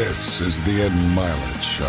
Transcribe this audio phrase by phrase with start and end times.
[0.00, 1.84] This is the Ed Mylett Show.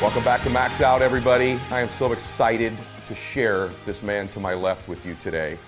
[0.00, 1.58] Welcome back to Max Out, everybody.
[1.72, 2.72] I am so excited
[3.08, 5.58] to share this man to my left with you today.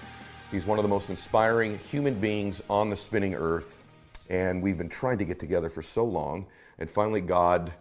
[0.53, 3.83] He's one of the most inspiring human beings on the spinning earth,
[4.31, 6.47] and we've been trying to get together for so long,
[6.79, 7.73] and finally, God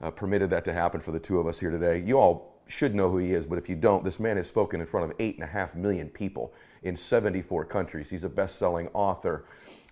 [0.00, 2.04] uh, permitted that to happen for the two of us here today.
[2.06, 4.78] You all should know who he is, but if you don't, this man has spoken
[4.78, 8.10] in front of eight and a half million people in 74 countries.
[8.10, 9.44] He's a best selling author,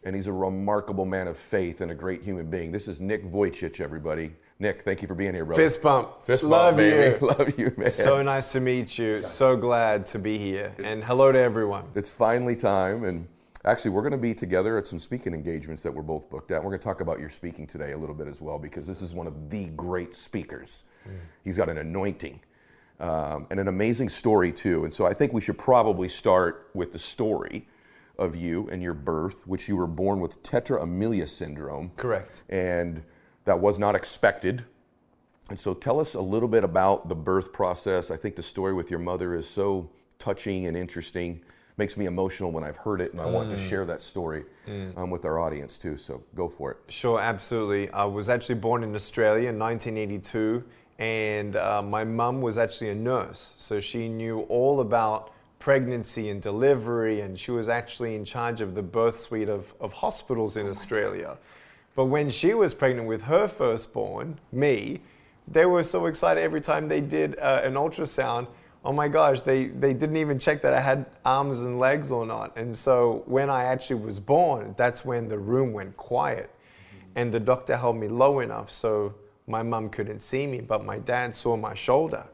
[0.05, 2.70] and he's a remarkable man of faith and a great human being.
[2.70, 4.33] This is Nick Vujicic, everybody.
[4.61, 5.62] Nick, thank you for being here, brother.
[5.62, 6.24] Fist bump.
[6.24, 7.19] Fist bump, Love baby.
[7.20, 7.27] you.
[7.27, 7.91] Love you, man.
[7.91, 9.23] So nice to meet you.
[9.24, 10.74] So glad to be here.
[10.83, 11.84] And hello to everyone.
[11.95, 13.28] It's finally time, and
[13.64, 16.62] actually, we're going to be together at some speaking engagements that we're both booked at.
[16.62, 19.00] We're going to talk about your speaking today a little bit as well, because this
[19.00, 20.86] is one of the great speakers.
[21.06, 21.12] Mm.
[21.45, 22.41] He's got an anointing
[23.00, 24.84] um, and an amazing story, too.
[24.84, 27.66] And so I think we should probably start with the story
[28.18, 31.92] of you and your birth, which you were born with tetra amelia syndrome.
[31.96, 32.42] Correct.
[32.48, 33.02] And
[33.44, 34.64] that was not expected.
[35.48, 38.10] And so tell us a little bit about the birth process.
[38.10, 41.40] I think the story with your mother is so touching and interesting.
[41.78, 44.44] Makes me emotional when I've heard it, and I want to share that story
[44.96, 45.96] um, with our audience too.
[45.96, 46.78] So go for it.
[46.88, 47.88] Sure, absolutely.
[47.90, 50.64] I was actually born in Australia in 1982,
[50.98, 53.54] and uh, my mum was actually a nurse.
[53.56, 58.74] So she knew all about pregnancy and delivery, and she was actually in charge of
[58.74, 61.36] the birth suite of, of hospitals in Australia.
[61.94, 65.00] But when she was pregnant with her firstborn, me,
[65.46, 68.46] they were so excited every time they did uh, an ultrasound.
[68.84, 72.24] Oh my gosh, they, they didn't even check that I had arms and legs or
[72.24, 72.56] not.
[72.56, 76.50] And so when I actually was born, that's when the room went quiet.
[77.16, 79.14] And the doctor held me low enough so
[79.48, 82.24] my mum couldn't see me, but my dad saw my shoulder.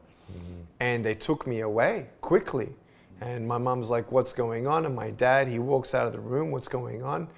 [0.79, 2.69] And they took me away quickly.
[3.21, 4.85] And my mum's like, What's going on?
[4.85, 7.29] And my dad, he walks out of the room, What's going on?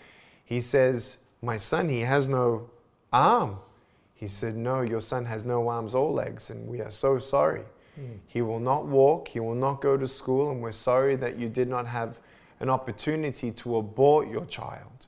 [0.44, 2.70] He says, My son, he has no
[3.14, 3.58] arm.
[4.16, 7.64] He said, No, your son has no arms or legs, and we are so sorry.
[8.28, 11.50] He will not walk, he will not go to school, and we're sorry that you
[11.50, 12.20] did not have
[12.60, 15.08] an opportunity to abort your child.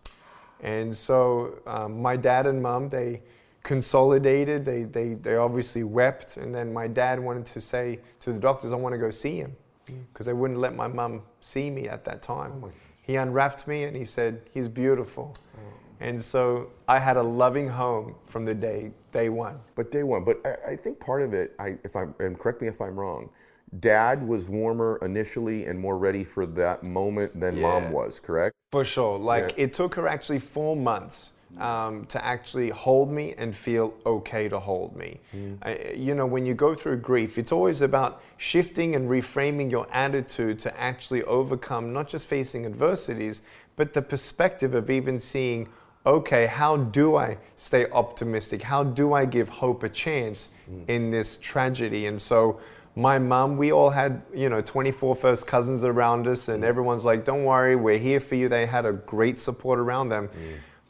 [0.61, 3.21] And so um, my dad and mom, they
[3.63, 8.39] consolidated, they, they, they obviously wept, and then my dad wanted to say to the
[8.39, 9.55] doctors, I want to go see him,
[9.87, 10.01] mm.
[10.11, 12.61] because they wouldn't let my mum see me at that time.
[12.63, 12.71] Oh
[13.09, 15.35] he unwrapped me and he said, He's beautiful.
[15.57, 15.61] Oh.
[15.99, 19.59] And so I had a loving home from the day, day one.
[19.73, 20.23] But day one.
[20.23, 22.95] But I, I think part of it, I, if I'm, and correct me if I'm
[22.99, 23.31] wrong,
[23.79, 28.19] Dad was warmer initially and more ready for that moment than Mom was.
[28.19, 28.53] Correct?
[28.71, 29.17] For sure.
[29.17, 29.63] Like Yeah.
[29.63, 34.59] it took her actually four months um, to actually hold me and feel okay to
[34.59, 35.19] hold me.
[35.35, 35.57] Mm.
[35.61, 39.87] I- you know, when you go through grief, it's always about shifting and reframing your
[39.91, 43.41] attitude to actually overcome not just facing adversities,
[43.75, 45.67] but the perspective of even seeing,
[46.05, 48.61] okay, how do I stay optimistic?
[48.61, 50.87] How do I give hope a chance mm.
[50.87, 52.05] in this tragedy?
[52.05, 52.59] And so
[52.95, 56.67] my mom, we all had, you know, 24 first cousins around us, and mm.
[56.67, 58.49] everyone's like, don't worry, we're here for you.
[58.49, 60.29] They had a great support around them.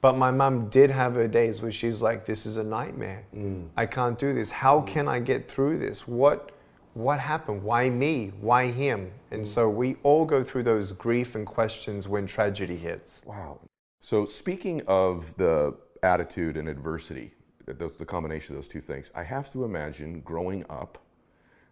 [0.02, 3.26] But my mom did have her days where she's like, this is a nightmare.
[3.36, 3.68] Mm.
[3.76, 4.50] I can't do this.
[4.50, 4.88] How mm.
[4.88, 6.08] can I get through this?
[6.08, 6.52] What,
[6.94, 7.64] what happened?
[7.64, 8.32] Why me?
[8.40, 9.12] Why him?
[9.32, 9.48] And mm.
[9.48, 13.26] so we all go through those grief and questions when tragedy hits.
[13.26, 13.60] Wow.
[14.00, 17.34] So speaking of the attitude and adversity,
[17.66, 20.98] the, the combination of those two things, I have to imagine growing up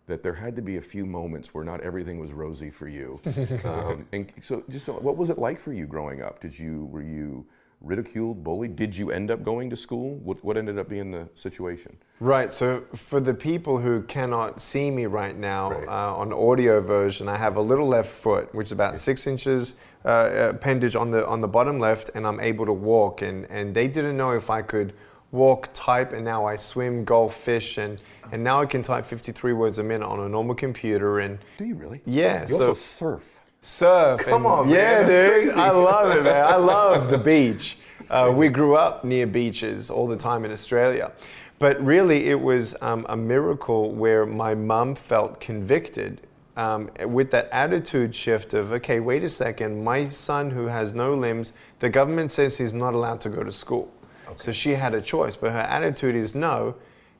[0.08, 3.20] that there had to be a few moments where not everything was rosy for you.
[3.66, 6.40] um, and so, just what was it like for you growing up?
[6.40, 7.46] Did you were you
[7.82, 8.76] ridiculed, bullied?
[8.76, 10.16] Did you end up going to school?
[10.18, 11.98] What what ended up being the situation?
[12.20, 12.52] Right.
[12.54, 15.88] So for the people who cannot see me right now Right.
[15.88, 19.76] uh, on audio version, I have a little left foot, which is about six inches
[20.06, 23.22] uh, appendage on the on the bottom left, and I'm able to walk.
[23.22, 24.94] And and they didn't know if I could
[25.32, 28.02] walk, type, and now I swim, golf, fish, and
[28.32, 31.20] and now I can type 53 words a minute on a normal computer.
[31.20, 32.02] And Do you really?
[32.06, 33.42] Yeah, You so- also surf.
[33.68, 34.22] Surf.
[34.22, 35.58] Come and- on, yeah, that's dude.
[35.58, 36.46] I love it, man.
[36.46, 37.78] I love the beach.
[38.10, 41.12] Uh, we grew up near beaches all the time in Australia,
[41.60, 46.22] but really it was um, a miracle where my mum felt convicted.
[46.56, 51.14] Um, with that attitude shift of, okay, wait a second, my son who has no
[51.14, 53.94] limbs, the government says he's not allowed to go to school.
[54.38, 56.76] So she had a choice, but her attitude is no,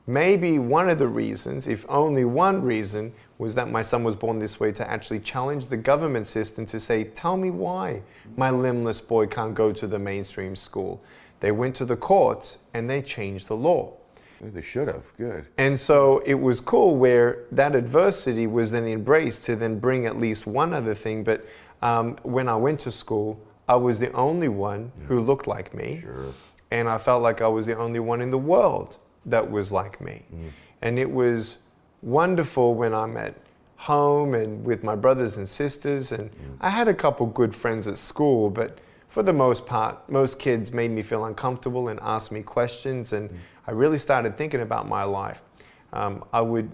[0.08, 4.38] Maybe one of the reasons, if only one reason, was that my son was born
[4.38, 8.02] this way to actually challenge the government system to say, Tell me why
[8.36, 11.02] my limbless boy can't go to the mainstream school.
[11.40, 13.94] They went to the courts and they changed the law.
[14.40, 15.12] They should have.
[15.16, 15.46] Good.
[15.56, 20.16] And so it was cool where that adversity was then embraced to then bring at
[20.16, 21.24] least one other thing.
[21.24, 21.44] But
[21.82, 26.00] um, when I went to school, I was the only one who looked like me.
[26.00, 26.32] Sure.
[26.70, 28.96] And I felt like I was the only one in the world
[29.26, 30.24] that was like me.
[30.32, 30.50] Mm.
[30.82, 31.58] And it was
[32.02, 33.34] wonderful when I'm at
[33.76, 36.12] home and with my brothers and sisters.
[36.12, 36.56] And mm.
[36.60, 38.78] I had a couple good friends at school, but
[39.08, 43.12] for the most part, most kids made me feel uncomfortable and asked me questions.
[43.12, 43.36] And mm.
[43.66, 45.42] I really started thinking about my life.
[45.92, 46.70] Um, I would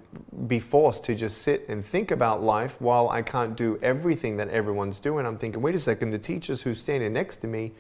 [0.49, 4.49] be forced to just sit and think about life while I can't do everything that
[4.49, 5.25] everyone's doing.
[5.25, 7.73] I'm thinking, wait a second, the teachers who's standing next to me,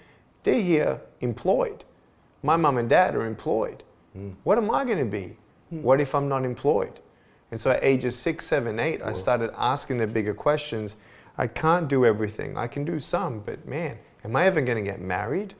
[0.44, 1.82] they're here employed.
[2.44, 3.82] My mom and dad are employed.
[4.16, 4.34] Mm.
[4.44, 5.36] What am I going to be?
[5.70, 5.82] Hmm.
[5.82, 7.00] What if I'm not employed?
[7.50, 10.96] And so at ages six, seven, eight, I started asking the bigger questions.
[11.38, 12.56] I can't do everything.
[12.56, 15.54] I can do some, but man, am I ever going to get married?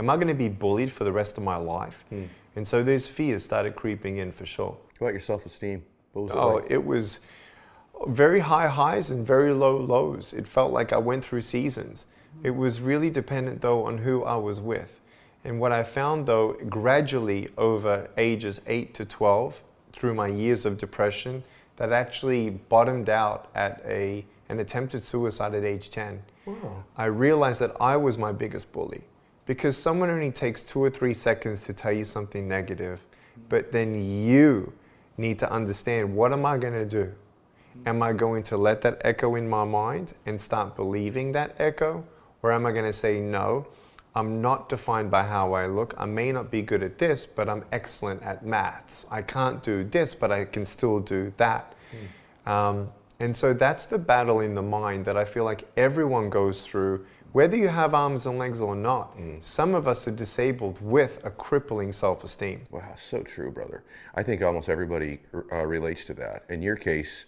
[0.00, 2.04] Am I going to be bullied for the rest of my life?
[2.10, 2.24] Hmm.
[2.56, 4.76] And so these fears started creeping in for sure.
[4.98, 5.84] What about your self-esteem?
[6.12, 6.70] What was it Oh, like?
[6.70, 7.20] it was
[8.06, 10.32] very high highs and very low lows.
[10.32, 12.06] It felt like I went through seasons.
[12.42, 15.00] It was really dependent though on who I was with.
[15.44, 19.62] And what I found though, gradually over ages 8 to 12,
[19.92, 21.42] through my years of depression,
[21.76, 26.22] that actually bottomed out at a, an attempted suicide at age 10.
[26.96, 29.02] I realized that I was my biggest bully
[29.46, 33.00] because someone only takes two or three seconds to tell you something negative,
[33.48, 34.72] but then you
[35.16, 37.12] need to understand what am I going to do?
[37.86, 42.04] Am I going to let that echo in my mind and start believing that echo?
[42.42, 43.66] Or am I going to say, no,
[44.18, 45.94] I'm not defined by how I look.
[45.96, 49.06] I may not be good at this, but I'm excellent at maths.
[49.12, 51.76] I can't do this, but I can still do that.
[52.44, 52.88] Um,
[53.20, 57.06] and so that's the battle in the mind that I feel like everyone goes through,
[57.30, 59.16] whether you have arms and legs or not.
[59.40, 62.64] Some of us are disabled with a crippling self esteem.
[62.72, 63.84] Wow, so true, brother.
[64.16, 65.20] I think almost everybody
[65.52, 66.42] uh, relates to that.
[66.48, 67.26] In your case,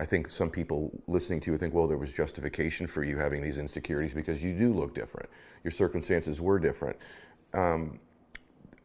[0.00, 3.42] I think some people listening to you think, well, there was justification for you having
[3.42, 5.28] these insecurities because you do look different.
[5.62, 6.96] Your circumstances were different.
[7.52, 8.00] Um,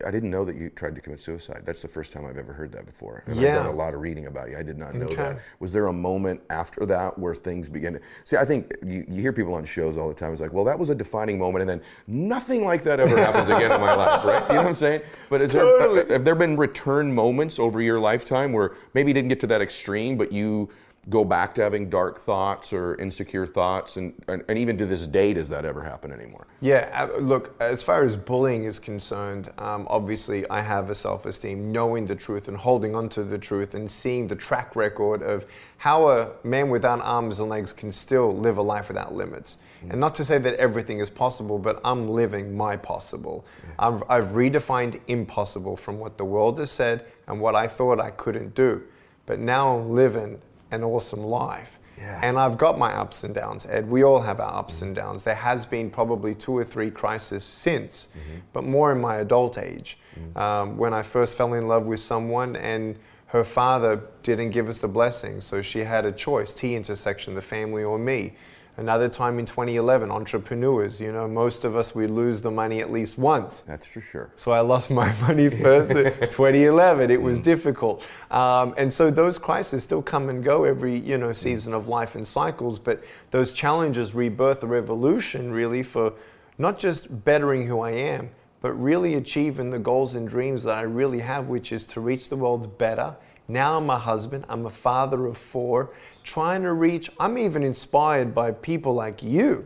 [0.06, 1.62] I didn't know that you tried to commit suicide.
[1.66, 3.24] That's the first time I've ever heard that before.
[3.28, 3.54] And I've Yeah.
[3.56, 4.58] done a lot of reading about you.
[4.58, 5.16] I did not know Okay.
[5.16, 5.40] that.
[5.62, 8.36] Was there a moment after that where things began to see?
[8.36, 10.34] I think you, you hear people on shows all the time.
[10.34, 13.48] It's like, well, that was a defining moment, and then nothing like that ever happens
[13.48, 14.42] again in my life, right?
[14.50, 15.02] You know what I'm saying?
[15.30, 19.30] But is there, have there been return moments over your lifetime where maybe you didn't
[19.30, 20.70] get to that extreme, but you
[21.10, 25.06] go back to having dark thoughts or insecure thoughts, and, and, and even to this
[25.06, 26.48] day, does that ever happen anymore?
[26.62, 31.26] Yeah, uh, look, as far as bullying is concerned, um, obviously I have a self
[31.26, 35.22] esteem, knowing the truth and holding on to the truth and seeing the track record
[35.22, 35.46] of
[35.78, 39.58] how a man without arms and legs can still live a life without limits.
[39.90, 43.46] And not to say that everything is possible, but I'm living my possible.
[43.78, 48.10] I've, I've redefined impossible from what the world has said and what I thought I
[48.10, 48.82] couldn't do.
[49.28, 51.80] But now I'm living an awesome life.
[51.98, 52.20] Yeah.
[52.22, 53.90] And I've got my ups and downs, Ed.
[53.90, 55.08] We all have our ups and mm-hmm.
[55.08, 55.24] downs.
[55.24, 58.40] There has been probably two or three crises since, mm-hmm.
[58.52, 59.98] but more in my adult age.
[60.20, 60.38] Mm.
[60.38, 62.98] Um, when I first fell in love with someone and
[63.28, 67.42] her father didn't give us the blessing, so she had a choice T intersection, the
[67.42, 68.36] family or me.
[68.78, 72.92] Another time in 2011, entrepreneurs, you know, most of us, we lose the money at
[72.92, 73.62] least once.
[73.62, 74.30] That's for sure.
[74.36, 77.10] So I lost my money first in 2011.
[77.10, 78.06] It was difficult.
[78.32, 82.16] Um, and so those crises still come and go every, you know, season of life
[82.16, 82.78] and cycles.
[82.78, 83.02] But
[83.32, 86.12] those challenges rebirth the revolution really for
[86.58, 88.30] not just bettering who I am,
[88.62, 92.28] but really achieving the goals and dreams that I really have, which is to reach
[92.28, 93.16] the world better.
[93.48, 95.92] Now I'm a husband, I'm a father of four,
[96.26, 99.66] trying to reach, I'm even inspired by people like you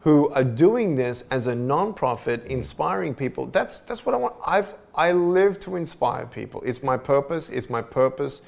[0.00, 3.46] who are doing this as a nonprofit, inspiring people.
[3.46, 4.34] That's that's what I want.
[4.46, 6.62] I've I live to inspire people.
[6.62, 7.48] It's my purpose.
[7.48, 8.42] It's my purpose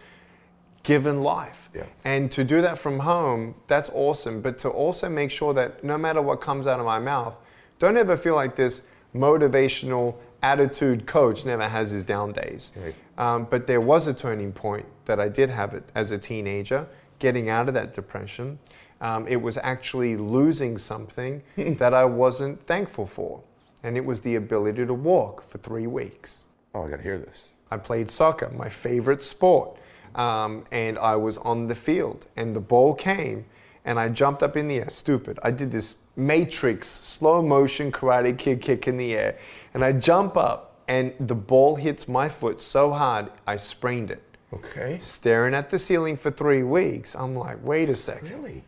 [0.83, 1.71] given life.
[1.75, 1.85] Yeah.
[2.05, 4.41] And to do that from home, that's awesome.
[4.41, 7.37] But to also make sure that no matter what comes out of my mouth,
[7.79, 8.83] don't ever feel like this
[9.15, 12.71] motivational attitude coach never has his down days.
[12.76, 12.95] Right.
[13.19, 16.87] Um, but there was a turning point that I did have it as a teenager,
[17.19, 18.59] getting out of that depression.
[19.01, 23.43] Um, it was actually losing something that I wasn't thankful for.
[23.83, 26.45] And it was the ability to walk for three weeks.
[26.75, 27.51] Oh, I got to hear this.
[27.71, 29.77] I played soccer, my favorite sport.
[30.15, 33.45] Um, and I was on the field, and the ball came,
[33.85, 34.89] and I jumped up in the air.
[34.89, 35.39] Stupid.
[35.43, 39.39] I did this matrix slow motion karate kid kick in the air,
[39.75, 44.23] and I jump up, and the ball hits my foot so hard I sprained it.
[44.53, 44.99] Okay.
[45.00, 48.31] Staring at the ceiling for three weeks, I'm like, wait a second.
[48.31, 48.65] Really?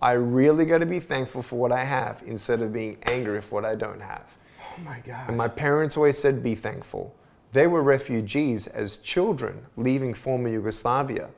[0.00, 3.62] I really got to be thankful for what I have instead of being angry for
[3.62, 4.36] what I don't have.
[4.60, 5.28] Oh my God.
[5.28, 7.14] And my parents always said, be thankful.
[7.52, 11.30] They were refugees as children leaving former Yugoslavia.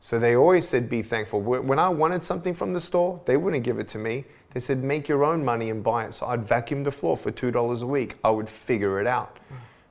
[0.00, 1.40] So they always said, be thankful.
[1.40, 4.24] When I wanted something from the store, they wouldn't give it to me.
[4.52, 6.14] They said, make your own money and buy it.
[6.14, 8.16] So I'd vacuum the floor for $2 a week.
[8.24, 9.38] I would figure it out.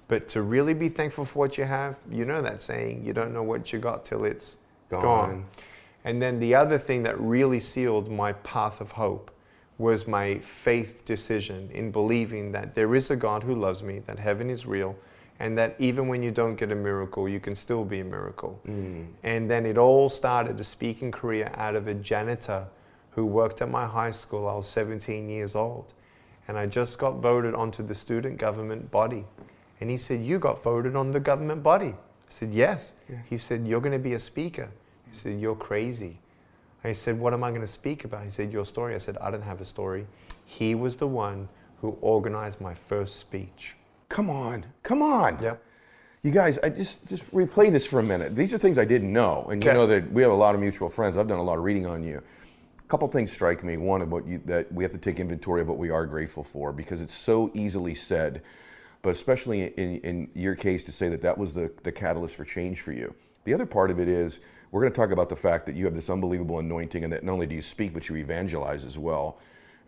[0.07, 3.33] But to really be thankful for what you have, you know that saying, you don't
[3.33, 4.55] know what you got till it's
[4.89, 5.01] Gone.
[5.01, 5.45] gone.
[6.05, 9.31] And then the other thing that really sealed my path of hope
[9.77, 14.17] was my faith decision in believing that there is a God who loves me, that
[14.17, 14.95] heaven is real,
[15.39, 18.59] and that even when you don't get a miracle, you can still be a miracle.
[18.67, 19.07] Mm.
[19.23, 22.65] And then it all started a speaking career out of a janitor
[23.11, 24.47] who worked at my high school.
[24.47, 25.93] I was 17 years old.
[26.47, 29.25] And I just got voted onto the student government body.
[29.79, 31.93] And he said, You got voted on the government body.
[31.95, 32.93] I said, Yes.
[33.29, 34.69] He said, You're going to be a speaker.
[35.09, 36.19] He said, You're crazy.
[36.83, 38.23] I said, What am I going to speak about?
[38.23, 38.95] He said, Your story.
[38.95, 40.07] I said, I don't have a story.
[40.45, 41.49] He was the one
[41.81, 43.75] who organized my first speech.
[44.09, 45.41] Come on, come on.
[45.41, 45.63] Yep.
[46.23, 48.35] You guys, I just just replay this for a minute.
[48.35, 50.61] These are things I didn't know, and you know that we have a lot of
[50.61, 51.17] mutual friends.
[51.17, 52.17] I've done a lot of reading on you.
[52.17, 53.77] A couple things strike me.
[53.77, 56.73] One, about you that we have to take inventory of what we are grateful for
[56.73, 58.41] because it's so easily said,
[59.01, 62.45] but especially in, in your case to say that that was the, the catalyst for
[62.45, 63.13] change for you.
[63.43, 65.85] The other part of it is we're going to talk about the fact that you
[65.85, 68.97] have this unbelievable anointing and that not only do you speak, but you evangelize as
[68.97, 69.39] well.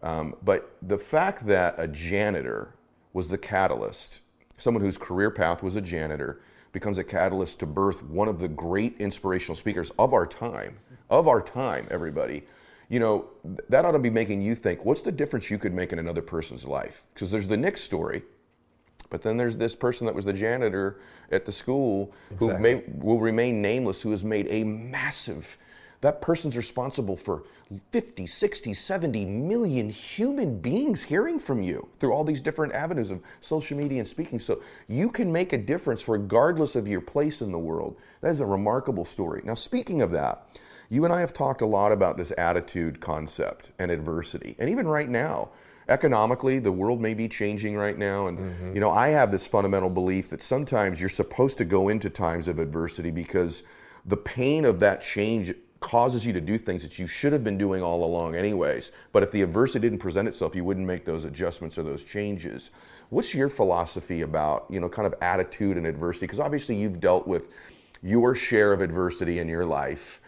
[0.01, 2.75] Um, but the fact that a janitor
[3.13, 4.21] was the catalyst,
[4.57, 8.47] someone whose career path was a janitor, becomes a catalyst to birth one of the
[8.47, 10.77] great inspirational speakers of our time,
[11.09, 12.43] of our time, everybody.
[12.89, 13.29] You know,
[13.69, 16.21] that ought to be making you think, what's the difference you could make in another
[16.21, 17.07] person's life?
[17.13, 18.23] Because there's the Nick story,
[19.09, 20.99] but then there's this person that was the janitor
[21.31, 25.57] at the school who may, will remain nameless, who has made a massive,
[26.01, 27.43] that person's responsible for
[27.91, 33.21] 50, 60, 70 million human beings hearing from you through all these different avenues of
[33.41, 34.39] social media and speaking.
[34.39, 37.97] So you can make a difference regardless of your place in the world.
[38.21, 39.41] That is a remarkable story.
[39.43, 40.47] Now, speaking of that,
[40.89, 44.55] you and I have talked a lot about this attitude concept and adversity.
[44.57, 45.49] And even right now,
[45.89, 48.27] economically the world may be changing right now.
[48.27, 48.73] And mm-hmm.
[48.73, 52.47] you know i have this fundamental belief that sometimes you're supposed to go into times
[52.47, 53.63] of adversity because
[54.05, 57.57] the pain of that change causes you to do things that you should have been
[57.57, 58.91] doing all along anyways.
[59.13, 62.71] But if the adversity didn't present itself you wouldn't make those adjustments or those changes.
[63.09, 66.27] What's your philosophy about you know kind of attitude and adversity?
[66.27, 67.47] Because obviously you've dealt with
[68.01, 70.21] your share of adversity in your life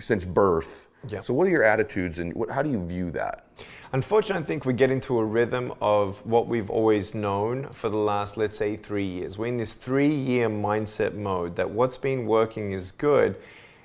[0.00, 1.20] since birth Yeah.
[1.20, 3.48] so what are your attitudes and what, how do you view that
[3.92, 7.96] Unfortunately, I think we get into a rhythm of what we've always known for the
[7.96, 9.38] last, let's say, three years.
[9.38, 13.36] We're in this three year mindset mode that what's been working is good.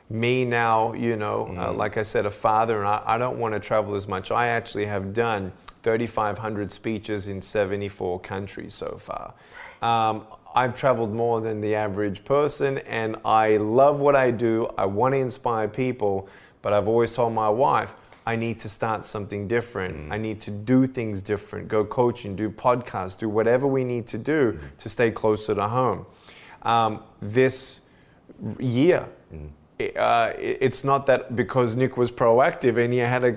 [0.10, 3.54] Me now, you know, uh, like I said, a father, and I, I don't want
[3.54, 4.30] to travel as much.
[4.30, 5.54] I actually have done
[5.84, 9.34] 3,500 speeches in 74 countries so far.
[9.82, 14.70] Um, I've traveled more than the average person, and I love what I do.
[14.78, 16.28] I want to inspire people,
[16.64, 17.94] but I've always told my wife,
[18.26, 19.96] I need to start something different.
[19.96, 20.12] Mm.
[20.14, 24.18] I need to do things different, go coaching, do podcasts, do whatever we need to
[24.18, 24.66] do mm-hmm.
[24.78, 26.06] to stay closer to home.
[26.64, 27.82] Um, this
[28.60, 29.50] year, mm.
[29.80, 33.36] i- uh, it's not that because Nick was proactive and he had a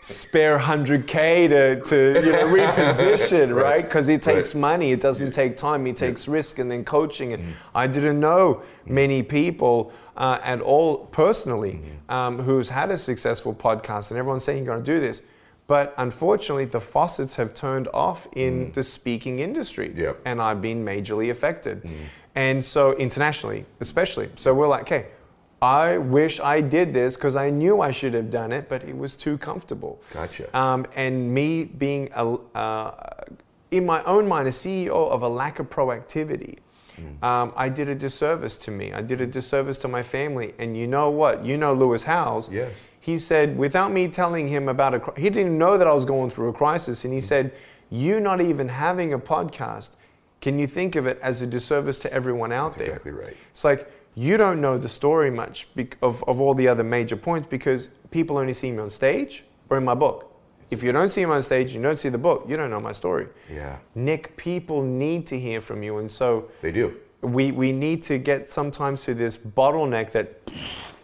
[0.00, 3.84] spare 100K to, to you know, reposition, right?
[3.84, 7.34] Because it takes money, it doesn't take time, it takes risk and then coaching.
[7.34, 7.52] And mm.
[7.74, 14.10] I didn't know many people uh, at all personally um, who's had a successful podcast,
[14.10, 15.22] and everyone's saying you're going to do this.
[15.66, 20.20] But unfortunately, the faucets have turned off in the speaking industry, Yep.
[20.26, 21.88] and I've been majorly affected.
[22.34, 24.28] And so, internationally, especially.
[24.36, 25.06] So, we're like, okay,
[25.62, 28.96] I wish I did this because I knew I should have done it, but it
[28.96, 30.02] was too comfortable.
[30.12, 30.54] Gotcha.
[30.56, 33.24] Um, and me being, a, uh,
[33.70, 36.58] in my own mind, a CEO of a lack of proactivity,
[37.22, 38.92] um, I did a disservice to me.
[38.92, 40.54] I did a disservice to my family.
[40.58, 41.44] And you know what?
[41.44, 42.50] You know Lewis Howes.
[42.50, 42.86] Yes.
[43.00, 46.30] He said, without me telling him about a, he didn't know that I was going
[46.30, 47.04] through a crisis.
[47.04, 47.52] And he said,
[47.90, 49.90] you not even having a podcast,
[50.40, 52.86] can you think of it as a disservice to everyone out there?
[52.86, 53.36] exactly right.
[53.50, 55.66] It's like you don't know the story much
[56.02, 59.76] of, of all the other major points because people only see me on stage or
[59.76, 60.33] in my book.
[60.74, 62.80] If you don't see me on stage, you don't see the book, you don't know
[62.80, 63.28] my story.
[63.48, 63.78] Yeah.
[63.94, 65.98] Nick, people need to hear from you.
[65.98, 66.96] And so They do.
[67.22, 70.40] we, we need to get sometimes to this bottleneck that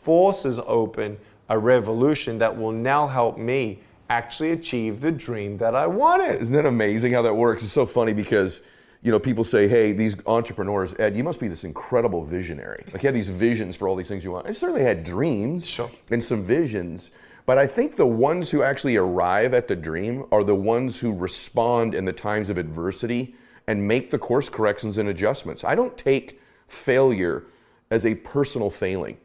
[0.02, 1.16] forces open
[1.48, 6.42] a revolution that will now help me actually achieve the dream that I wanted.
[6.42, 7.62] Isn't that amazing how that works?
[7.62, 8.60] It's so funny because
[9.02, 12.82] you know people say, "Hey, these entrepreneurs, Ed, you must be this incredible visionary.
[12.92, 15.66] Like you had these visions for all these things you want." I certainly had dreams
[15.66, 15.88] Sure.
[16.10, 17.12] and some visions,
[17.50, 21.12] but I think the ones who actually arrive at the dream are the ones who
[21.12, 23.34] respond in the times of adversity
[23.66, 25.64] and make the course corrections and adjustments.
[25.64, 27.46] I don't take failure
[27.90, 29.18] as a personal failing.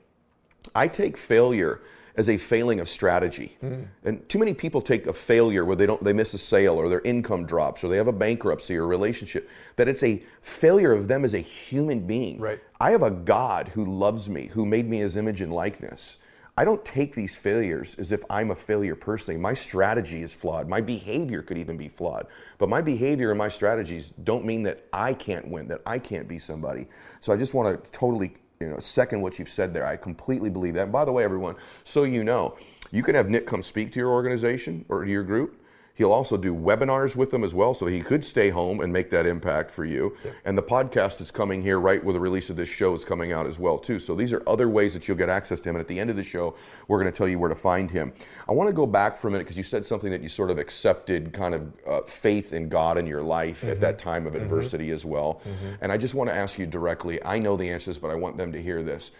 [0.74, 1.82] I take failure
[2.15, 3.60] as a failing of strategy.
[3.63, 3.86] Mm.
[4.05, 6.89] And too many people take a failure where they don't they miss a sale or
[6.89, 10.94] their income drops or they have a bankruptcy or a relationship that it's a failure
[10.94, 12.39] of them as a human being.
[12.39, 12.60] Right.
[12.79, 16.17] I have a God who loves me, who made me his image and likeness.
[16.58, 19.38] I don't take these failures as if I'm a failure personally.
[19.38, 20.70] My strategy is flawed.
[20.70, 22.28] My behavior could even be flawed.
[22.58, 26.30] But my behavior and my strategies don't mean that I can't win, that I can't
[26.30, 26.88] be somebody.
[27.20, 29.86] So I just want to totally you know, second what you've said there.
[29.86, 30.84] I completely believe that.
[30.84, 32.56] And by the way, everyone, so you know,
[32.92, 35.62] you can have Nick come speak to your organization or to your group.
[35.96, 39.10] He'll also do webinars with them as well, so he could stay home and make
[39.12, 40.16] that impact for you.
[40.44, 43.32] And the podcast is coming here right where the release of this show is coming
[43.32, 43.98] out as well too.
[44.00, 45.75] So these are other ways that you'll get access to him.
[45.75, 46.56] And at the end of the show,
[46.90, 48.12] we're going to tell you where to find him.
[48.48, 50.52] I want to go back for a minute because you said something that you sort
[50.52, 54.10] of accepted kind of uh, faith in God in your life at that mm-hmm.
[54.10, 54.44] time of mm-hmm.
[54.44, 55.42] adversity as well.
[55.48, 55.75] Mm-hmm.
[55.80, 57.24] And I just want to ask you directly.
[57.24, 59.12] I know the answers, but I want them to hear this.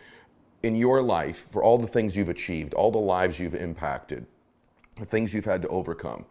[0.62, 4.25] In your life, for all the things you've achieved, all the lives you've impacted,
[4.98, 6.25] the things you've had to overcome,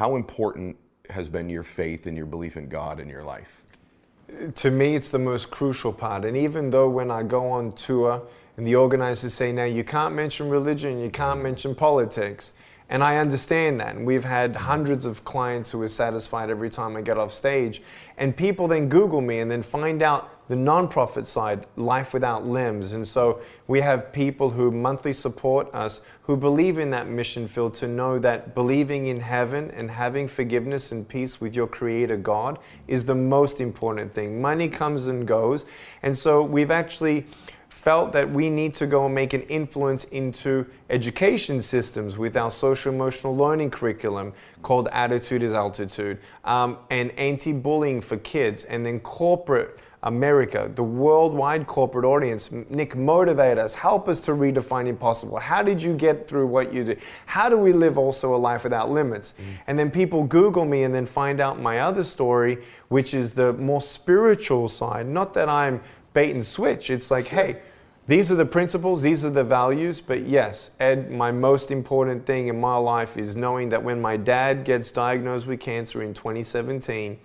[0.00, 0.76] how important
[1.10, 3.60] has been your faith and your belief in God in your life?
[4.54, 6.24] to me, it's the most crucial part.
[6.24, 8.22] And even though when I go on tour
[8.56, 12.52] and the organizers say, now you can't mention religion, you can't mention politics,
[12.90, 13.94] and I understand that.
[13.94, 17.82] And we've had hundreds of clients who are satisfied every time I get off stage.
[18.18, 22.92] And people then Google me and then find out the nonprofit side, Life Without Limbs.
[22.92, 27.74] And so we have people who monthly support us who believe in that mission field
[27.74, 32.58] to know that believing in heaven and having forgiveness and peace with your creator God
[32.88, 34.42] is the most important thing.
[34.42, 35.64] Money comes and goes.
[36.02, 37.26] And so we've actually
[37.80, 42.50] felt that we need to go and make an influence into education systems with our
[42.50, 48.84] social emotional learning curriculum called Attitude is Altitude um, and anti bullying for kids, and
[48.84, 49.78] then corporate.
[50.04, 52.50] America, the worldwide corporate audience.
[52.70, 55.38] Nick, motivate us, help us to redefine impossible.
[55.38, 57.00] How did you get through what you did?
[57.26, 59.34] How do we live also a life without limits?
[59.66, 63.52] And then people Google me and then find out my other story, which is the
[63.52, 65.06] more spiritual side.
[65.06, 65.82] Not that I'm
[66.14, 67.60] bait and switch, it's like, hey,
[68.06, 70.00] these are the principles, these are the values.
[70.00, 74.16] But yes, Ed, my most important thing in my life is knowing that when my
[74.16, 77.18] dad gets diagnosed with cancer in 2017,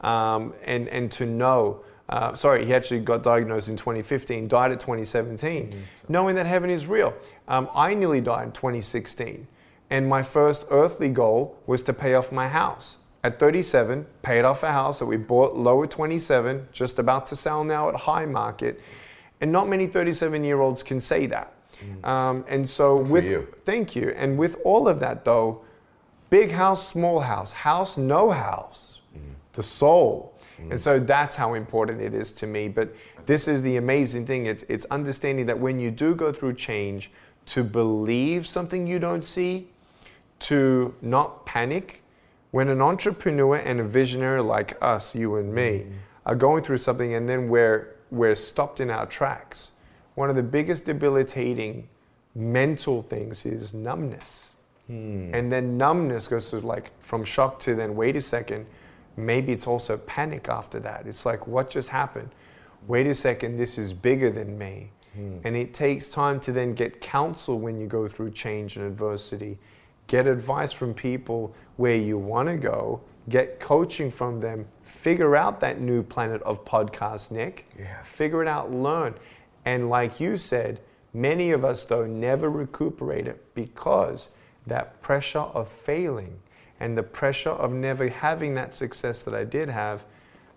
[0.00, 4.80] um, and, and to know, uh, sorry, he actually got diagnosed in 2015, died at
[4.80, 7.14] 2017, knowing that heaven is real.
[7.48, 9.46] Um, I nearly died in 2016,
[9.90, 12.96] and my first earthly goal was to pay off my house.
[13.22, 17.36] At 37, paid off a house that we bought low at 27, just about to
[17.36, 18.80] sell now at high market.
[19.40, 21.52] And not many 37 year olds can say that.
[21.80, 22.08] Mm.
[22.08, 23.48] Um, and so, with you.
[23.64, 24.14] thank you.
[24.16, 25.64] And with all of that, though,
[26.30, 29.20] big house, small house, house, no house, mm.
[29.52, 30.34] the soul.
[30.60, 30.72] Mm.
[30.72, 32.68] And so that's how important it is to me.
[32.68, 32.94] But
[33.26, 37.10] this is the amazing thing it's, it's understanding that when you do go through change,
[37.46, 39.68] to believe something you don't see,
[40.40, 42.02] to not panic.
[42.50, 45.86] When an entrepreneur and a visionary like us, you and me,
[46.24, 49.72] are going through something and then we're, we're stopped in our tracks,
[50.14, 51.88] one of the biggest debilitating
[52.34, 54.54] mental things is numbness.
[54.86, 55.30] Hmm.
[55.34, 58.66] And then numbness goes to like from shock to then wait a second,
[59.16, 61.06] maybe it's also panic after that.
[61.06, 62.30] It's like, what just happened?
[62.86, 64.90] Wait a second, this is bigger than me.
[65.14, 65.38] Hmm.
[65.44, 69.58] And it takes time to then get counsel when you go through change and adversity.
[70.06, 73.00] Get advice from people where you want to go,
[73.30, 74.66] get coaching from them,
[75.04, 77.66] figure out that new planet of podcast, Nick.
[77.78, 78.02] Yeah.
[78.04, 79.14] Figure it out, learn.
[79.66, 80.80] And like you said,
[81.12, 84.30] many of us, though, never recuperate it because
[84.66, 86.40] that pressure of failing
[86.80, 90.06] and the pressure of never having that success that I did have,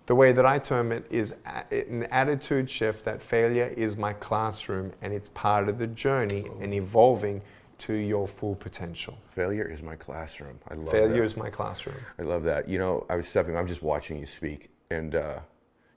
[0.05, 1.33] the way that I term it is
[1.69, 6.73] an attitude shift that failure is my classroom and it's part of the journey and
[6.73, 7.41] evolving
[7.79, 9.17] to your full potential.
[9.21, 10.59] Failure is my classroom.
[10.69, 11.23] I love Failure that.
[11.23, 11.97] is my classroom.
[12.19, 12.67] I love that.
[12.67, 13.55] You know, I was stepping.
[13.55, 15.39] I'm just watching you speak, and uh,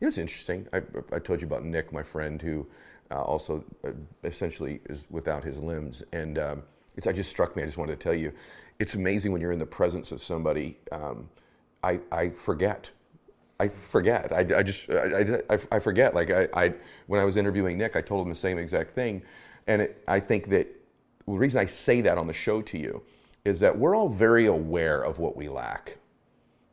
[0.01, 0.67] know, it's interesting.
[0.73, 2.67] I, I told you about Nick, my friend, who
[3.11, 3.91] uh, also uh,
[4.25, 6.63] essentially is without his limbs, and um,
[6.97, 7.07] it's.
[7.07, 7.63] I just struck me.
[7.63, 8.33] I just wanted to tell you,
[8.79, 10.79] it's amazing when you're in the presence of somebody.
[10.93, 11.29] Um,
[11.83, 12.91] I I forget.
[13.59, 14.33] I forget.
[14.33, 16.15] I, I just I, I, I forget.
[16.15, 16.75] Like I, I
[17.07, 19.23] when I was interviewing Nick, I told him the same exact thing,
[19.67, 20.69] and it, I think that
[21.33, 23.03] the reason I say that on the show to you
[23.45, 25.99] is that we're all very aware of what we lack.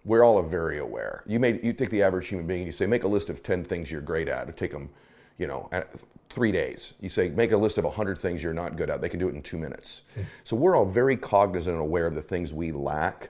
[0.04, 1.24] We're all very aware.
[1.26, 3.44] You may you take the average human being and you say make a list of
[3.44, 4.48] ten things you're great at.
[4.48, 4.90] Or take them,
[5.38, 5.90] you know, at
[6.30, 6.94] three days.
[7.02, 9.02] You say make a list of hundred things you're not good at.
[9.02, 10.04] They can do it in two minutes.
[10.16, 10.22] Hmm.
[10.44, 13.30] So we're all very cognizant and aware of the things we lack,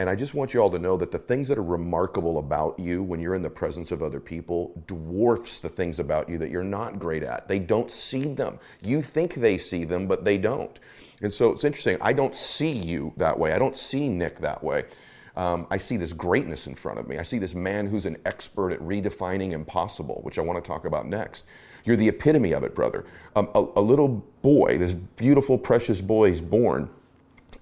[0.00, 2.78] And I just want you all to know that the things that are remarkable about
[2.78, 6.50] you when you're in the presence of other people dwarfs the things about you that
[6.50, 7.48] you're not great at.
[7.48, 8.60] They don't see them.
[8.80, 10.78] You think they see them, but they don't.
[11.20, 11.98] And so it's interesting.
[12.00, 13.52] I don't see you that way.
[13.52, 14.84] I don't see Nick that way.
[15.34, 17.18] Um, I see this greatness in front of me.
[17.18, 20.84] I see this man who's an expert at redefining impossible, which I want to talk
[20.84, 21.44] about next.
[21.84, 23.04] You're the epitome of it, brother.
[23.34, 24.08] Um, a, a little
[24.42, 26.88] boy, this beautiful, precious boy, is born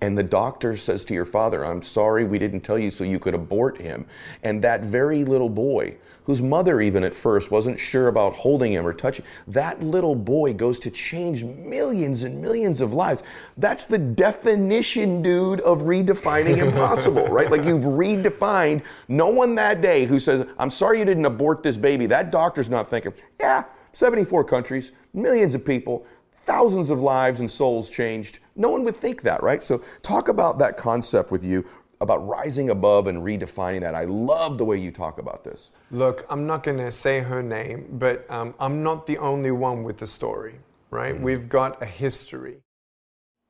[0.00, 3.18] and the doctor says to your father, I'm sorry we didn't tell you so you
[3.18, 4.06] could abort him.
[4.42, 8.86] And that very little boy, whose mother even at first wasn't sure about holding him
[8.86, 13.22] or touching, that little boy goes to change millions and millions of lives.
[13.56, 17.50] That's the definition, dude, of redefining impossible, right?
[17.50, 21.76] Like you've redefined no one that day who says, I'm sorry you didn't abort this
[21.76, 22.06] baby.
[22.06, 26.06] That doctor's not thinking, yeah, 74 countries, millions of people
[26.46, 28.38] thousands of lives and souls changed.
[28.54, 29.62] No one would think that, right?
[29.62, 31.66] So, talk about that concept with you
[32.00, 33.94] about rising above and redefining that.
[33.94, 35.72] I love the way you talk about this.
[35.90, 39.82] Look, I'm not going to say her name, but um, I'm not the only one
[39.82, 40.56] with the story,
[40.90, 41.14] right?
[41.14, 41.24] Mm-hmm.
[41.24, 42.58] We've got a history.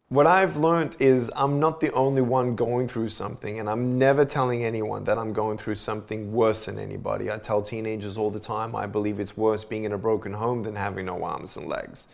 [0.09, 4.24] What I've learned is I'm not the only one going through something, and I'm never
[4.24, 7.28] telling anyone that I'm going through something worse than anybody.
[7.28, 10.62] I tell teenagers all the time I believe it's worse being in a broken home
[10.62, 12.06] than having no arms and legs.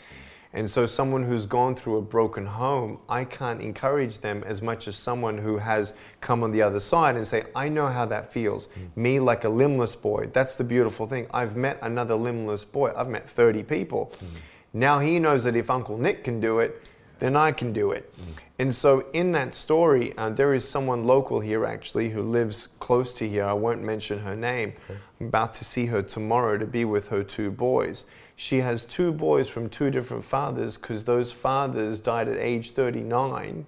[0.55, 4.87] And so, someone who's gone through a broken home, I can't encourage them as much
[4.87, 8.33] as someone who has come on the other side and say, I know how that
[8.33, 8.67] feels.
[8.67, 8.97] Mm.
[8.97, 11.27] Me, like a limbless boy, that's the beautiful thing.
[11.33, 14.13] I've met another limbless boy, I've met 30 people.
[14.23, 14.27] Mm.
[14.75, 16.87] Now he knows that if Uncle Nick can do it,
[17.19, 18.13] then I can do it.
[18.19, 18.25] Mm.
[18.59, 23.15] And so, in that story, uh, there is someone local here actually who lives close
[23.15, 23.47] to here.
[23.47, 24.75] I won't mention her name.
[24.91, 25.01] Okay.
[25.19, 28.05] I'm about to see her tomorrow to be with her two boys
[28.43, 33.65] she has two boys from two different fathers because those fathers died at age 39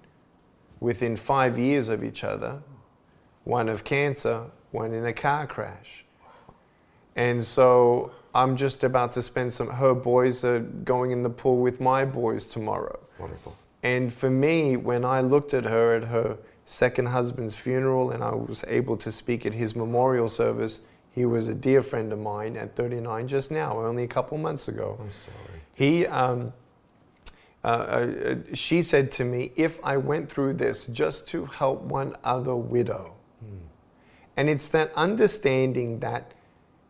[0.80, 2.60] within five years of each other
[3.44, 6.04] one of cancer, one in a car crash.
[7.14, 11.58] And so I'm just about to spend some, her boys are going in the pool
[11.58, 12.98] with my boys tomorrow.
[13.20, 13.56] Wonderful.
[13.84, 18.34] And for me, when I looked at her at her second husband's funeral and I
[18.34, 20.80] was able to speak at his memorial service,
[21.14, 24.66] he was a dear friend of mine at 39 just now, only a couple months
[24.66, 24.98] ago.
[25.00, 25.36] I'm sorry.
[25.74, 26.52] He, um,
[27.62, 32.16] uh, uh, she said to me, if I went through this just to help one
[32.24, 33.14] other widow.
[33.40, 33.66] Hmm.
[34.36, 36.32] And it's that understanding that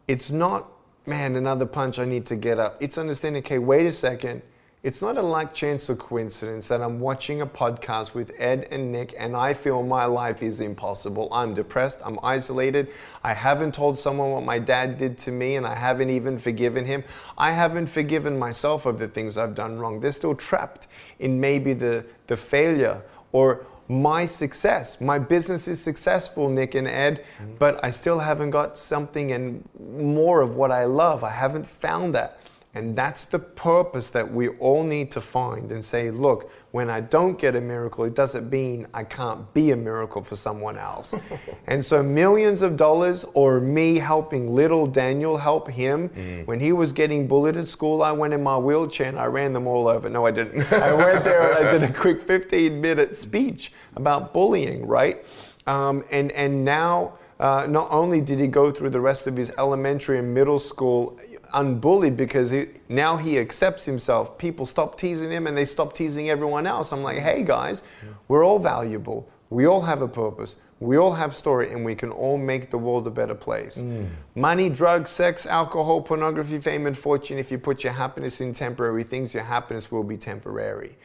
[0.09, 0.69] it's not,
[1.05, 2.79] man, another punch, I need to get up.
[2.81, 4.41] It's understanding, okay, wait a second
[4.85, 8.93] it's not a like chance or coincidence that I'm watching a podcast with Ed and
[8.93, 11.27] Nick and I feel my life is impossible.
[11.33, 12.91] I'm depressed, I'm isolated,
[13.23, 16.85] I haven't told someone what my dad did to me and I haven't even forgiven
[16.85, 17.03] him.
[17.39, 20.01] I haven't forgiven myself of the things I've done wrong.
[20.01, 20.87] They're still trapped
[21.19, 25.01] in maybe the, the failure or my success.
[25.01, 27.55] My business is successful, Nick and Ed, mm-hmm.
[27.59, 29.67] but I still haven't got something and
[29.97, 31.25] more of what I love.
[31.25, 32.39] I haven't found that.
[32.77, 37.01] And that's the purpose that we all need to find and say, look, when I
[37.01, 41.15] don't get a miracle, it doesn't mean I can't be a miracle for someone else.
[41.69, 46.47] and so, millions of dollars, or me helping little Daniel help him, mm.
[46.47, 49.53] when he was getting bullied at school, I went in my wheelchair and I ran
[49.53, 50.11] them all over.
[50.11, 50.73] No, I didn't.
[50.73, 55.25] I went there and I did a quick 15 minute speech about bullying, right?
[55.69, 59.53] Um, and, and now, uh, not only did he go through the rest of his
[59.59, 61.19] elementary and middle school
[61.55, 64.37] unbullied because he, now he accepts himself.
[64.39, 66.93] People stop teasing him and they stop teasing everyone else.
[66.93, 67.83] I'm like, hey guys,
[68.29, 69.29] we're all valuable.
[69.51, 70.57] We all have a purpose.
[70.81, 73.79] We all have story and we can all make the world a better place.
[73.79, 74.11] Mm.
[74.35, 77.39] Money, drugs, sex, alcohol, pornography, fame, and fortune.
[77.39, 80.97] If you put your happiness in temporary things, your happiness will be temporary.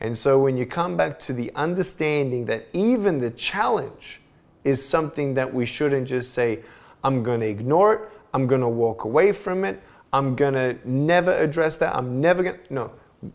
[0.00, 4.20] And so when you come back to the understanding that even the challenge
[4.64, 6.60] is something that we shouldn't just say,
[7.04, 8.00] I'm going to ignore it,
[8.32, 11.94] I'm going to walk away from it, I'm going to never address that.
[11.94, 12.74] I'm never going to.
[12.74, 12.92] No.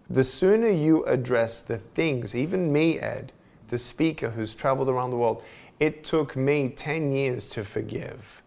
[0.09, 3.31] The sooner you address the things, even me, Ed,
[3.67, 5.43] the speaker who's traveled around the world,
[5.79, 8.41] it took me 10 years to forgive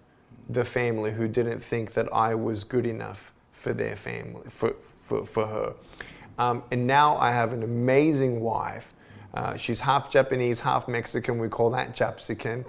[0.49, 5.27] the family who didn't think that I was good enough for their family, for, for,
[5.27, 5.75] for her.
[6.39, 8.95] Um, and now I have an amazing wife.
[9.35, 11.39] Uh, she's half Japanese, half Mexican.
[11.39, 12.65] We call that Japsican.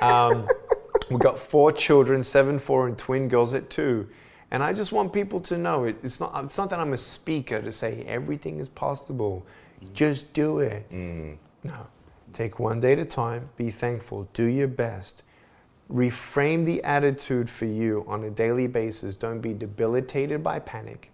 [0.00, 0.48] Um,
[1.10, 4.08] we've got four children, seven, four, and twin girls at two.
[4.50, 6.98] And I just want people to know it, it's, not, it's not that I'm a
[6.98, 9.46] speaker to say everything is possible.
[9.92, 10.90] Just do it.
[10.90, 11.36] Mm.
[11.64, 11.86] No.
[12.32, 15.22] Take one day at a time, be thankful, do your best.
[15.90, 19.14] Reframe the attitude for you on a daily basis.
[19.14, 21.10] Don't be debilitated by panic.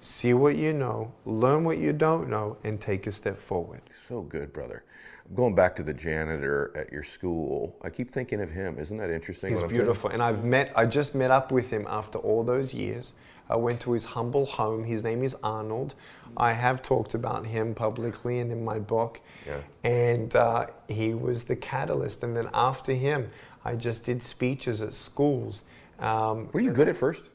[0.00, 3.80] see what you know, learn what you don't know, and take a step forward.
[4.06, 4.84] So good, brother.
[5.34, 8.78] Going back to the janitor at your school, I keep thinking of him.
[8.78, 9.50] Isn't that interesting?
[9.50, 10.72] He's beautiful, and I've met.
[10.76, 13.14] I just met up with him after all those years.
[13.48, 14.84] I went to his humble home.
[14.84, 15.94] His name is Arnold.
[16.36, 19.20] I have talked about him publicly and in my book.
[19.46, 19.58] Yeah.
[19.84, 22.22] And uh, he was the catalyst.
[22.22, 23.30] And then after him,
[23.64, 25.62] I just did speeches at schools.
[25.98, 27.26] Um, Were you good at first?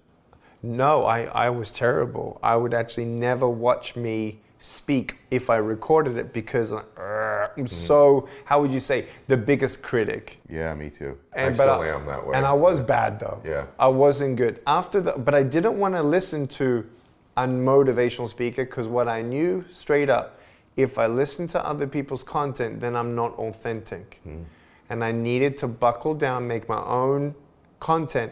[0.64, 2.40] no, I, I was terrible.
[2.42, 8.28] I would actually never watch me speak if I recorded it because I- I'm so,
[8.46, 10.38] how would you say, the biggest critic.
[10.50, 11.18] Yeah, me too.
[11.36, 12.36] I And- still I- am that way.
[12.36, 13.40] And I was bad though.
[13.44, 13.66] Yeah.
[13.80, 14.60] I wasn't good.
[14.68, 16.86] After the, but I didn't want to listen to
[17.36, 20.40] a motivational speaker because what I knew straight up,
[20.76, 24.20] if I listen to other people's content, then I'm not authentic.
[24.24, 24.44] Hmm.
[24.90, 27.36] And I needed to buckle down, make my own
[27.80, 28.32] content.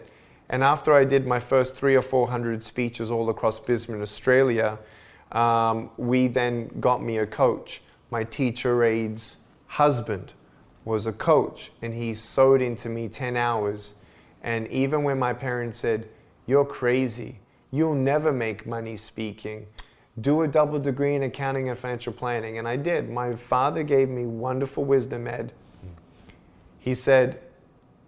[0.50, 4.78] And after I did my first three or four hundred speeches all across Brisbane, Australia,
[5.32, 7.82] um, we then got me a coach.
[8.12, 10.34] My teacher aide's husband
[10.84, 13.96] was a coach, and he sewed into me 10 hours.
[14.44, 16.08] And even when my parents said,
[16.46, 17.40] You're crazy,
[17.72, 19.66] you'll never make money speaking,
[20.22, 22.58] do a double degree in accounting and financial planning.
[22.58, 23.10] And I did.
[23.10, 25.52] My father gave me wonderful wisdom, Ed.
[26.80, 27.42] He said,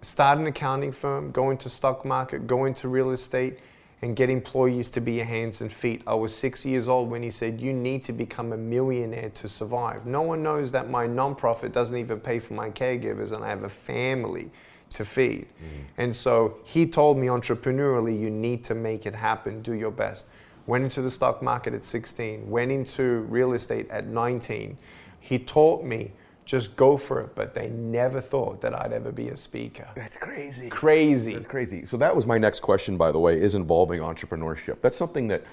[0.01, 3.59] start an accounting firm, go into stock market, go into real estate,
[4.01, 6.03] and get employees to be your hands and feet.
[6.05, 9.49] I was six years old when he said, You need to become a millionaire to
[9.49, 10.05] survive.
[10.05, 13.63] No one knows that my nonprofit doesn't even pay for my caregivers, and I have
[13.63, 14.51] a family
[14.93, 15.47] to feed.
[15.47, 15.85] Mm.
[15.97, 20.25] And so he told me entrepreneurially, you need to make it happen, do your best.
[20.67, 24.77] Went into the stock market at 16, went into real estate at 19.
[25.19, 26.11] He taught me
[26.47, 29.85] just go for it, but they never thought that I'd ever be a speaker.
[29.95, 30.69] That's crazy.
[30.69, 31.33] Crazy.
[31.33, 31.85] That's crazy.
[31.85, 34.79] So that was my next question, by the way, is involving entrepreneurship.
[34.79, 35.43] That's something that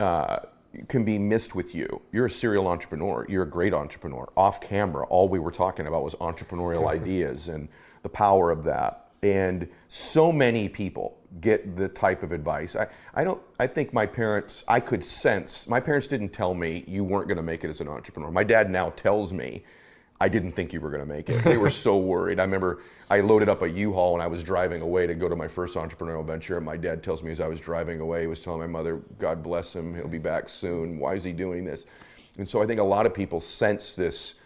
[0.00, 0.38] uh,
[0.88, 2.02] can be missed with you.
[2.10, 3.24] You're a serial entrepreneur.
[3.28, 4.28] You're a great entrepreneur.
[4.36, 7.68] Off camera, all we were talking about was entrepreneurial ideas and
[8.02, 9.08] the power of that.
[9.22, 12.76] And so many people get the type of advice.
[12.76, 13.40] I, I don't.
[13.58, 14.64] I think my parents.
[14.68, 15.68] I could sense.
[15.68, 18.30] My parents didn't tell me you weren't going to make it as an entrepreneur.
[18.30, 19.64] My dad now tells me
[20.20, 21.42] I didn't think you were going to make it.
[21.42, 22.38] They were so worried.
[22.38, 25.36] I remember I loaded up a U-Haul and I was driving away to go to
[25.36, 26.56] my first entrepreneurial venture.
[26.56, 29.02] And my dad tells me as I was driving away, he was telling my mother,
[29.18, 30.98] God bless him, he'll be back soon.
[30.98, 31.86] Why is he doing this?
[32.38, 34.36] And so I think a lot of people sense this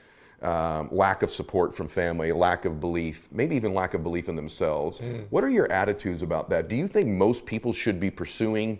[0.42, 4.36] um, lack of support from family, lack of belief, maybe even lack of belief in
[4.36, 5.00] themselves.
[5.30, 6.68] What are your attitudes about that?
[6.68, 8.78] Do you think most people should be pursuing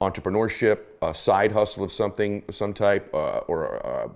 [0.00, 4.10] entrepreneurship, a side hustle of something, some type, uh, or a,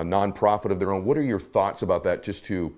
[0.00, 1.04] a nonprofit of their own?
[1.04, 2.74] What are your thoughts about that just to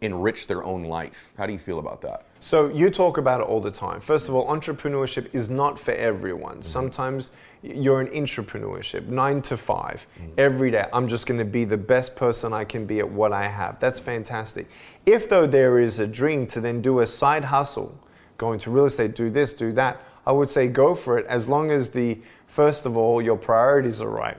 [0.00, 1.32] enrich their own life?
[1.36, 2.24] How do you feel about that?
[2.40, 4.00] So you talk about it all the time.
[4.00, 6.54] First of all, entrepreneurship is not for everyone.
[6.54, 6.62] Mm-hmm.
[6.62, 10.32] Sometimes you're an entrepreneurship, nine to 5 mm-hmm.
[10.38, 10.86] every day.
[10.92, 13.78] I'm just going to be the best person I can be at what I have.
[13.78, 14.68] That's fantastic.
[15.04, 17.98] If though there is a dream to then do a side hustle,
[18.38, 21.46] go into real estate, do this, do that, I would say go for it as
[21.48, 24.38] long as the first of all your priorities are right.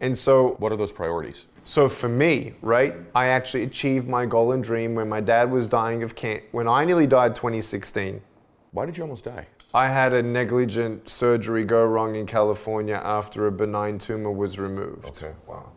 [0.00, 1.46] And so What are those priorities?
[1.66, 5.66] So for me, right, I actually achieved my goal and dream when my dad was
[5.66, 6.44] dying of cancer.
[6.52, 8.22] When I nearly died 2016,
[8.70, 9.48] Why did you almost die?
[9.74, 15.06] I had a negligent surgery go wrong in California after a benign tumor was removed.
[15.06, 15.72] Okay, wow.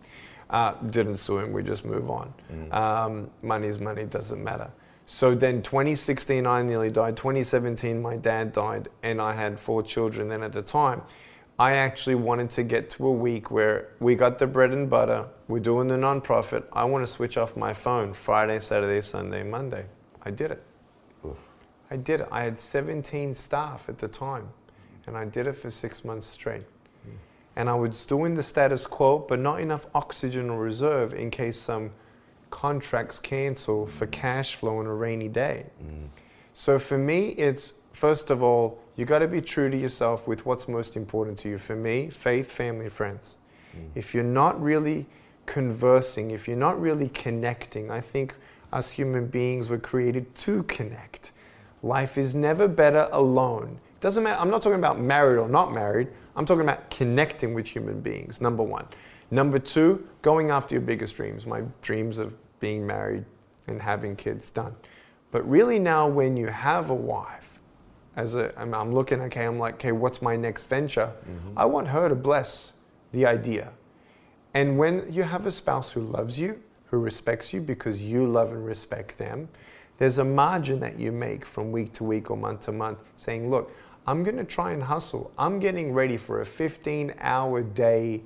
[0.51, 2.33] Uh, didn't sue him, we just move on.
[2.71, 4.71] Um, money's money, doesn't matter.
[5.07, 7.17] So then 2016, I nearly died.
[7.17, 11.01] 2017, my dad died, and I had four children then at the time.
[11.59, 15.27] I actually wanted to get to a week where we got the bread and butter,
[15.49, 16.63] we're doing the nonprofit.
[16.71, 19.85] I want to switch off my phone Friday, Saturday, Sunday, Monday.
[20.23, 20.63] I did it.
[21.91, 22.27] I did it.
[22.31, 24.47] I had 17 staff at the time,
[25.07, 26.63] and I did it for six months straight.
[27.03, 27.15] Hmm.
[27.55, 31.59] And I was doing the status quo, but not enough oxygen or reserve in case
[31.59, 31.91] some
[32.51, 34.11] contracts cancel for hmm.
[34.11, 35.65] cash flow on a rainy day.
[35.81, 36.05] Hmm.
[36.53, 40.45] So for me, it's first of all, you got to be true to yourself with
[40.45, 41.57] what's most important to you.
[41.57, 43.35] For me, faith, family, friends.
[43.75, 43.89] Mm.
[43.93, 45.05] If you're not really
[45.45, 48.35] conversing, if you're not really connecting, I think
[48.71, 51.33] us human beings were created to connect.
[51.83, 53.79] Life is never better alone.
[53.99, 54.39] Doesn't matter.
[54.39, 56.07] I'm not talking about married or not married.
[56.37, 58.39] I'm talking about connecting with human beings.
[58.39, 58.87] Number one.
[59.29, 61.45] Number two, going after your biggest dreams.
[61.45, 63.25] My dreams of being married
[63.67, 64.75] and having kids done.
[65.31, 67.38] But really now, when you have a wife,
[68.15, 71.13] as a, I'm, I'm looking, okay, I'm like, okay, what's my next venture?
[71.29, 71.57] Mm-hmm.
[71.57, 72.77] I want her to bless
[73.11, 73.71] the idea.
[74.53, 78.51] And when you have a spouse who loves you, who respects you because you love
[78.51, 79.47] and respect them,
[79.99, 83.49] there's a margin that you make from week to week or month to month saying,
[83.49, 83.71] look,
[84.07, 85.31] I'm going to try and hustle.
[85.37, 88.21] I'm getting ready for a 15 hour day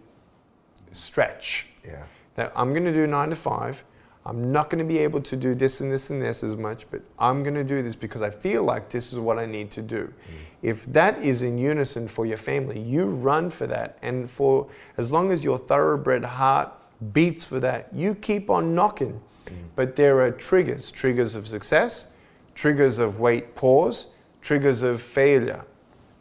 [0.92, 1.68] stretch.
[1.86, 2.04] Yeah.
[2.36, 3.84] That I'm going to do nine to five.
[4.26, 6.86] I'm not going to be able to do this and this and this as much,
[6.90, 9.70] but I'm going to do this because I feel like this is what I need
[9.72, 10.06] to do.
[10.06, 10.34] Mm.
[10.62, 13.98] If that is in unison for your family, you run for that.
[14.02, 16.72] And for as long as your thoroughbred heart
[17.12, 19.20] beats for that, you keep on knocking.
[19.46, 19.54] Mm.
[19.76, 22.08] But there are triggers triggers of success,
[22.56, 24.08] triggers of wait, pause,
[24.42, 25.66] triggers of failure.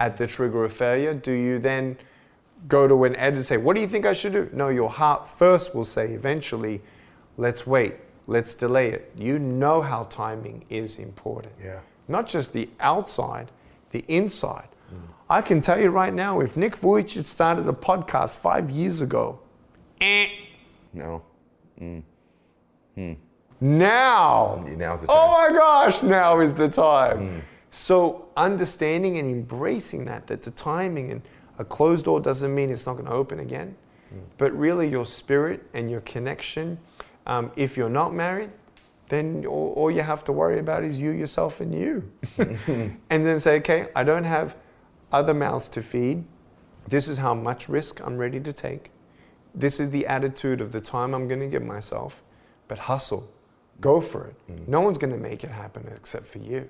[0.00, 1.96] At the trigger of failure, do you then
[2.66, 4.50] go to an ed and say, What do you think I should do?
[4.52, 6.80] No, your heart first will say eventually,
[7.36, 9.12] Let's wait, let's delay it.
[9.16, 11.54] You know how timing is important.
[11.62, 11.80] Yeah.
[12.08, 13.50] Not just the outside,
[13.90, 14.68] the inside.
[14.92, 14.98] Mm.
[15.30, 19.40] I can tell you right now, if Nick Vujicic started a podcast five years ago,
[20.00, 20.28] eh.
[20.92, 21.22] No.
[21.80, 22.02] Mm.
[22.94, 23.12] Hmm.
[23.60, 24.62] Now.
[24.66, 25.28] Now's the oh time.
[25.28, 27.18] Oh my gosh, now is the time.
[27.18, 27.40] Mm.
[27.70, 31.22] So understanding and embracing that, that the timing and
[31.58, 33.74] a closed door doesn't mean it's not going to open again,
[34.12, 34.20] mm.
[34.36, 36.78] but really your spirit and your connection.
[37.26, 38.50] Um, if you're not married,
[39.08, 42.10] then all, all, you have to worry about is you, yourself, and you.
[42.38, 44.56] and then say, okay, I don't have
[45.12, 46.24] other mouths to feed.
[46.88, 48.90] This is how much risk I'm ready to take.
[49.54, 52.22] This is the attitude of the time I'm going to give myself.
[52.68, 53.28] But hustle,
[53.80, 54.36] go for it.
[54.50, 54.68] Mm.
[54.68, 56.68] No one's going to make it happen except for you.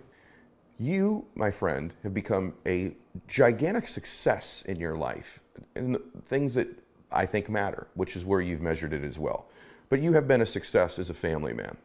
[0.79, 2.97] You, my friend, have become a
[3.29, 5.38] gigantic success in your life
[5.77, 6.67] in the things that
[7.12, 9.47] I think matter, which is where you've measured it as well.
[9.93, 11.77] But you have been a success as a family man.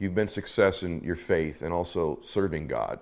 [0.00, 2.98] You've been success in your faith and also serving God.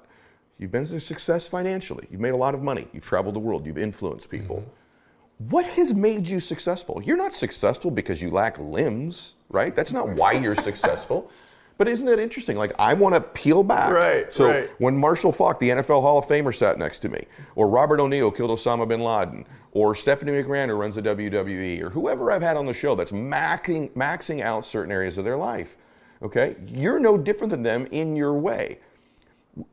[0.59, 2.07] You've been a success financially.
[2.11, 2.87] You've made a lot of money.
[2.93, 3.65] You've traveled the world.
[3.65, 4.57] You've influenced people.
[4.57, 5.49] Mm-hmm.
[5.49, 7.03] What has made you successful?
[7.03, 9.75] You're not successful because you lack limbs, right?
[9.75, 11.31] That's not why you're successful.
[11.79, 12.57] But isn't it interesting?
[12.57, 13.91] Like I want to peel back.
[13.91, 14.33] Right.
[14.33, 14.71] So right.
[14.79, 18.31] when Marshall Faulk, the NFL Hall of Famer, sat next to me, or Robert O'Neill
[18.31, 22.57] killed Osama bin Laden, or Stephanie McMahon who runs the WWE, or whoever I've had
[22.57, 25.77] on the show that's maxing maxing out certain areas of their life,
[26.23, 28.79] okay, you're no different than them in your way.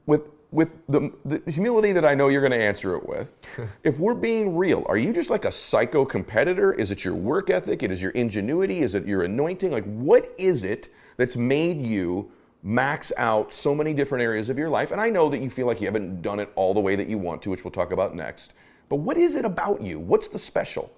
[0.05, 3.27] With with the, the humility that I know you're going to answer it with,
[3.83, 6.73] if we're being real, are you just like a psycho competitor?
[6.73, 7.83] Is it your work ethic?
[7.83, 8.79] It is your ingenuity?
[8.79, 9.71] Is it your anointing?
[9.71, 12.31] Like, what is it that's made you
[12.63, 14.91] max out so many different areas of your life?
[14.91, 17.09] And I know that you feel like you haven't done it all the way that
[17.09, 18.53] you want to, which we'll talk about next.
[18.87, 19.99] But what is it about you?
[19.99, 20.91] What's the special?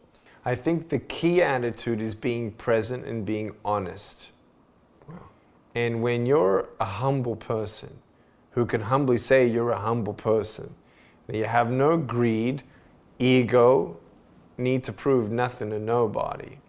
[0.46, 4.30] I think the key attitude is being present and being honest.
[5.08, 5.30] Wow.
[5.76, 8.00] And when you're a humble person,
[8.52, 10.76] who can humbly say you're a humble person.
[11.28, 12.64] That you have no greed,
[13.20, 13.98] ego,
[14.58, 16.60] need to prove nothing to nobody.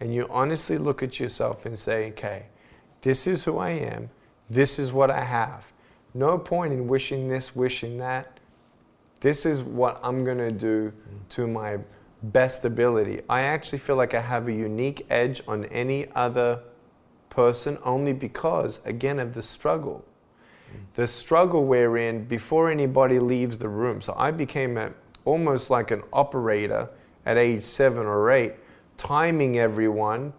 [0.00, 2.46] And you honestly look at yourself and say, okay,
[3.02, 4.10] this is who I am,
[4.50, 5.72] this is what I have.
[6.14, 8.40] No point in wishing this, wishing that.
[9.20, 10.92] This is what I'm gonna do
[11.30, 11.78] to my
[12.24, 13.22] best ability.
[13.28, 16.60] I actually feel like I have a unique edge on any other
[17.30, 20.04] person only because, again, of the struggle
[20.94, 24.00] the struggle we're in before anybody leaves the room.
[24.00, 24.92] So I became a,
[25.24, 26.88] almost like an operator
[27.24, 28.54] at age seven or eight,
[28.96, 30.32] timing everyone,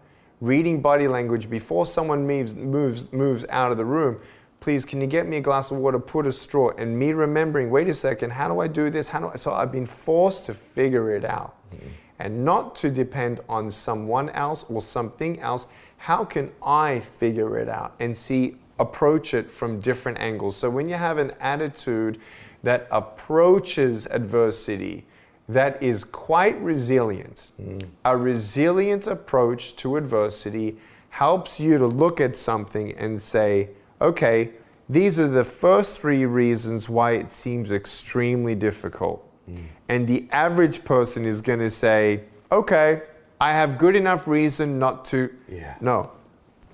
[0.44, 4.20] reading body language before someone moves, moves, moves out of the room.
[4.60, 5.98] Please, can you get me a glass of water?
[5.98, 6.70] Put a straw.
[6.78, 9.08] And me remembering, wait a second, how do I do this?
[9.08, 9.36] How do I?
[9.36, 11.88] So I've been forced to figure it out mm-hmm.
[12.18, 15.66] and not to depend on someone else or something else.
[15.98, 20.56] How can I figure it out and see approach it from different angles.
[20.56, 22.20] So when you have an attitude
[22.62, 25.06] that approaches adversity,
[25.48, 27.86] that is quite resilient, mm.
[28.04, 30.76] a resilient approach to adversity
[31.10, 33.68] helps you to look at something and say,
[34.00, 34.50] okay,
[34.88, 39.28] these are the first three reasons why it seems extremely difficult.
[39.48, 39.66] Mm.
[39.88, 43.02] And the average person is going to say, okay,
[43.40, 45.30] I have good enough reason not to.
[45.48, 45.74] Yeah.
[45.80, 46.10] No.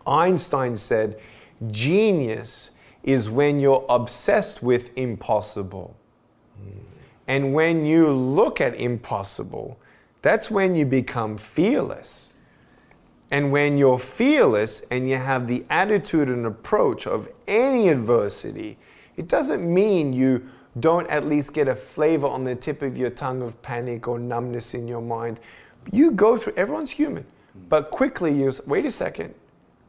[0.07, 1.19] Einstein said,
[1.71, 2.71] Genius
[3.03, 5.97] is when you're obsessed with impossible.
[7.31, 9.79] And when you look at impossible,
[10.21, 12.33] that's when you become fearless.
[13.31, 18.79] And when you're fearless and you have the attitude and approach of any adversity,
[19.17, 20.49] it doesn't mean you
[20.81, 24.19] don't at least get a flavor on the tip of your tongue of panic or
[24.19, 25.39] numbness in your mind.
[25.93, 27.25] You go through, everyone's human.
[27.69, 29.37] But quickly you say, wait a second,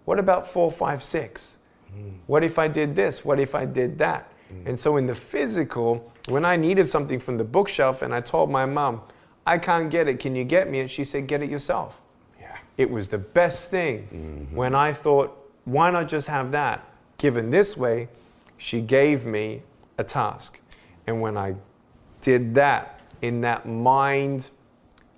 [0.06, 1.56] what about four, five, six?
[1.92, 2.18] Mm.
[2.28, 3.26] What if I did this?
[3.26, 4.31] What if I did that?
[4.52, 4.68] Mm.
[4.68, 8.50] And so in the physical, when I needed something from the bookshelf and I told
[8.50, 9.02] my mom,
[9.46, 10.80] I can't get it, can you get me?
[10.80, 12.02] And she said, Get it yourself.
[12.40, 12.56] Yeah.
[12.78, 14.56] It was the best thing mm-hmm.
[14.56, 16.84] when I thought, why not just have that?
[17.18, 18.10] Given this way,
[18.58, 19.62] she gave me
[19.98, 20.60] a task.
[21.08, 21.56] And when I
[22.22, 24.50] did that in that mind,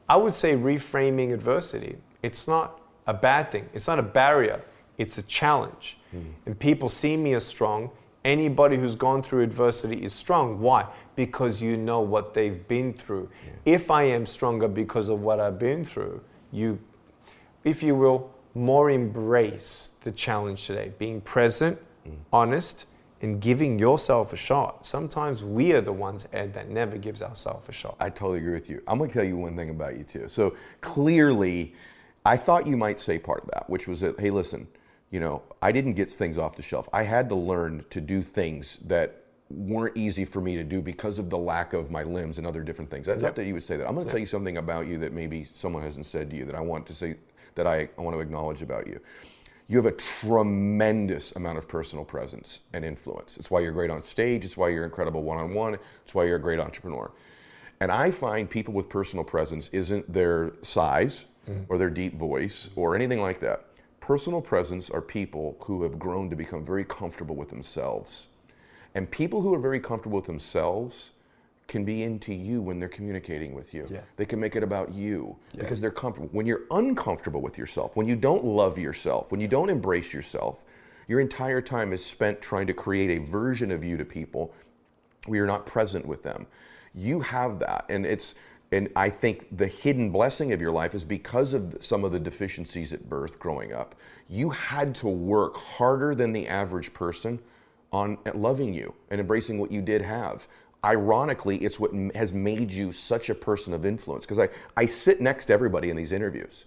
[0.08, 1.98] I would say reframing adversity.
[2.22, 4.62] It's not a bad thing, it's not a barrier,
[4.98, 5.98] it's a challenge.
[6.16, 6.26] Mm.
[6.46, 7.90] And people see me as strong.
[8.26, 10.60] Anybody who's gone through adversity is strong.
[10.60, 10.86] Why?
[11.16, 13.30] Because you know what they've been through.
[13.46, 13.74] Yeah.
[13.74, 16.22] If I am stronger because of what I've been through,
[16.52, 16.80] you,
[17.64, 22.14] if you will, more embrace the challenge today, being present, mm.
[22.32, 22.86] honest,
[23.22, 24.86] and giving yourself a shot.
[24.86, 27.96] Sometimes we are the ones, Ed, that never gives ourselves a shot.
[28.00, 28.82] I totally agree with you.
[28.88, 30.28] I'm going to tell you one thing about you, too.
[30.28, 31.74] So clearly,
[32.26, 34.68] I thought you might say part of that, which was that, hey, listen,
[35.14, 36.90] you know, I didn't get things off the shelf.
[36.92, 41.20] I had to learn to do things that weren't easy for me to do because
[41.20, 43.08] of the lack of my limbs and other different things.
[43.08, 43.22] I yep.
[43.22, 43.88] thought that you would say that.
[43.88, 44.14] I'm going to yep.
[44.14, 46.88] tell you something about you that maybe someone hasn't said to you that I want
[46.88, 47.18] to say
[47.54, 49.00] that I, I want to acknowledge about you
[49.68, 53.38] you have a tremendous amount of personal presence and influence.
[53.38, 56.26] It's why you're great on stage, it's why you're incredible one on one, it's why
[56.26, 57.12] you're a great entrepreneur.
[57.80, 61.66] And I find people with personal presence isn't their size mm.
[61.70, 63.66] or their deep voice or anything like that.
[64.04, 68.28] Personal presence are people who have grown to become very comfortable with themselves.
[68.96, 71.12] And people who are very comfortable with themselves
[71.70, 73.88] can be into you when they're communicating with you.
[73.90, 74.02] Yeah.
[74.18, 75.62] They can make it about you yeah.
[75.62, 76.28] because they're comfortable.
[76.34, 80.66] When you're uncomfortable with yourself, when you don't love yourself, when you don't embrace yourself,
[81.08, 84.54] your entire time is spent trying to create a version of you to people
[85.28, 86.46] where you're not present with them.
[86.94, 88.36] You have that, and it's
[88.74, 92.20] and I think the hidden blessing of your life is because of some of the
[92.20, 93.96] deficiencies at birth growing up.
[94.28, 97.40] You had to work harder than the average person
[97.92, 100.48] on loving you and embracing what you did have
[100.84, 104.26] ironically, it's what has made you such a person of influence.
[104.26, 106.66] Because I, I sit next to everybody in these interviews.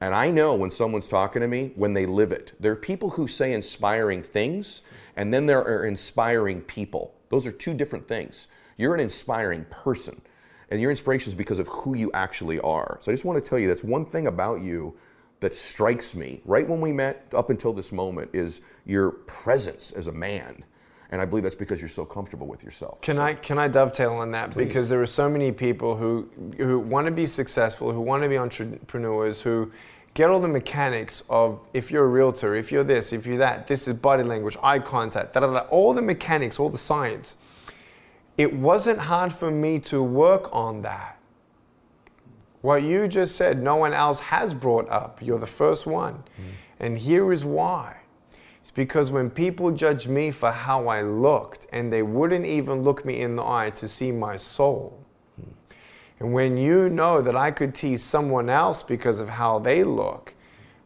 [0.00, 2.52] And I know when someone's talking to me, when they live it.
[2.58, 4.82] There are people who say inspiring things,
[5.14, 7.14] and then there are inspiring people.
[7.28, 8.48] Those are two different things.
[8.76, 10.20] You're an inspiring person,
[10.72, 12.98] and your inspiration is because of who you actually are.
[13.02, 14.96] So I just want to tell you that's one thing about you
[15.40, 20.06] that strikes me right when we met up until this moment is your presence as
[20.06, 20.64] a man
[21.10, 23.02] and I believe that's because you're so comfortable with yourself.
[23.02, 23.22] Can so.
[23.22, 24.64] I can I dovetail on that Please.
[24.64, 28.30] because there are so many people who who want to be successful, who want to
[28.30, 29.70] be entrepreneurs, who
[30.14, 33.66] get all the mechanics of if you're a realtor, if you're this, if you're that,
[33.66, 37.36] this is body language, eye contact, da da da, all the mechanics, all the science.
[38.38, 41.18] It wasn't hard for me to work on that.
[42.60, 45.20] What you just said, no one else has brought up.
[45.20, 46.14] You're the first one.
[46.14, 46.44] Mm.
[46.80, 47.96] And here is why
[48.62, 53.04] it's because when people judge me for how I looked, and they wouldn't even look
[53.04, 55.04] me in the eye to see my soul.
[56.20, 60.31] And when you know that I could tease someone else because of how they look,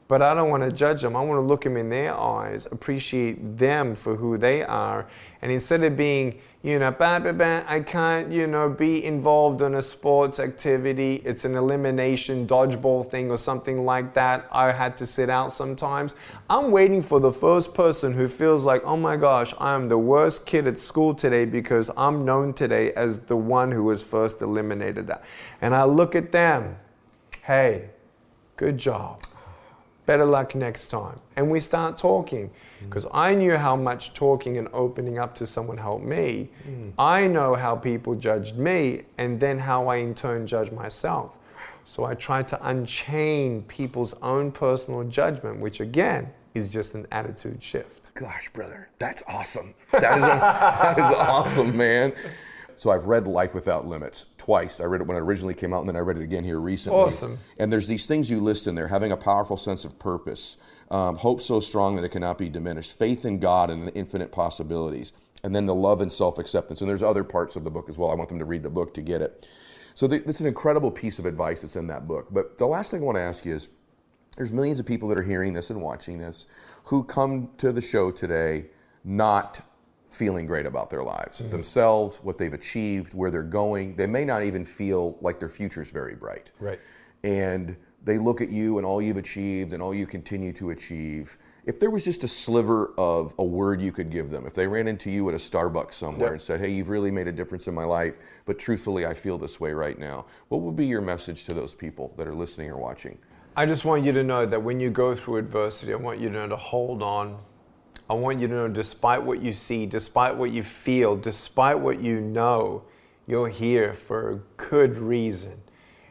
[0.09, 1.17] but I don't want to judge them.
[1.17, 5.07] I want to look them in their eyes, appreciate them for who they are.
[5.43, 9.63] And instead of being, you know, bah, bah, bah, I can't, you know, be involved
[9.63, 14.47] in a sports activity, it's an elimination dodgeball thing or something like that.
[14.53, 16.15] I had to sit out sometimes.
[16.49, 20.47] I'm waiting for the first person who feels like, oh my gosh, I'm the worst
[20.47, 25.11] kid at school today because I'm known today as the one who was first eliminated.
[25.61, 26.77] And I look at them,
[27.43, 27.91] hey,
[28.57, 29.23] good job
[30.07, 31.21] better luck next time.
[31.37, 32.51] And we start talking
[32.89, 33.11] because mm.
[33.13, 36.49] I knew how much talking and opening up to someone helped me.
[36.69, 36.93] Mm.
[36.99, 41.33] I know how people judged me and then how I in turn judge myself.
[41.85, 47.63] So I tried to unchain people's own personal judgment, which again is just an attitude
[47.63, 48.13] shift.
[48.15, 49.75] Gosh, brother, that's awesome.
[49.93, 52.13] That is, that is awesome, man.
[52.77, 54.81] So I've read Life Without Limits twice.
[54.81, 56.61] I read it when it originally came out, and then I read it again here
[56.61, 56.99] recently.
[56.99, 57.39] Awesome.
[57.59, 60.59] And there's these things you list in there: having a powerful sense of purpose,
[60.91, 64.31] um, hope so strong that it cannot be diminished, faith in God and the infinite
[64.31, 65.13] possibilities,
[65.43, 66.81] and then the love and self-acceptance.
[66.81, 68.11] And there's other parts of the book as well.
[68.11, 69.49] I want them to read the book to get it.
[69.95, 72.29] So it's an incredible piece of advice that's in that book.
[72.31, 73.71] But the last thing I want to ask you is:
[74.37, 76.47] there's millions of people that are hearing this and watching this
[76.85, 78.67] who come to the show today
[79.03, 79.63] not
[80.17, 81.51] feeling great about their lives, mm-hmm.
[81.51, 83.95] themselves, what they've achieved, where they're going.
[83.97, 86.51] They may not even feel like their future is very bright.
[86.59, 86.81] Right.
[87.23, 91.39] And they look at you and all you've achieved and all you continue to achieve.
[91.65, 94.69] If there was just a sliver of a word you could give them, if they
[94.69, 96.33] ran into you at a Starbucks somewhere yep.
[96.33, 99.37] and said, Hey, you've really made a difference in my life, but truthfully, I feel
[99.37, 102.71] this way right now, what would be your message to those people that are listening
[102.71, 103.19] or watching?
[103.57, 106.29] I just want you to know that when you go through adversity, I want you
[106.29, 107.39] to know to hold on
[108.09, 112.01] I want you to know, despite what you see, despite what you feel, despite what
[112.01, 112.83] you know,
[113.27, 115.61] you're here for a good reason.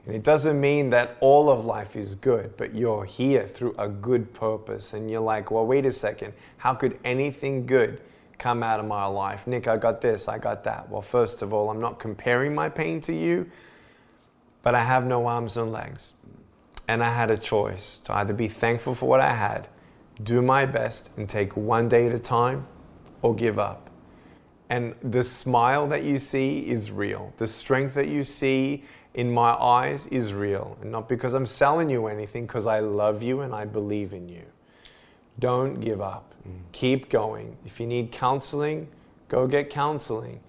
[0.06, 3.88] And it doesn't mean that all of life is good, but you're here through a
[3.88, 4.94] good purpose.
[4.94, 8.02] And you're like, well, wait a second, how could anything good
[8.38, 9.48] come out of my life.
[9.48, 10.90] Nick, I got this, I got that.
[10.90, 13.50] Well, first of all, I'm not comparing my pain to you,
[14.62, 16.14] but I have no arms and legs.
[16.88, 19.68] And I had a choice to either be thankful for what I had,
[20.24, 22.68] do my best, and take one day at a time,
[23.22, 23.90] or give up.
[24.70, 27.34] And the smile that you see is real.
[27.38, 30.78] The strength that you see in my eyes is real.
[30.82, 34.28] And not because I'm selling you anything, because I love you and I believe in
[34.28, 34.44] you.
[35.40, 36.34] Don't give up.
[36.48, 36.60] Mm.
[36.72, 37.58] Keep going.
[37.66, 38.88] If you need counseling,
[39.30, 40.40] go get counseling.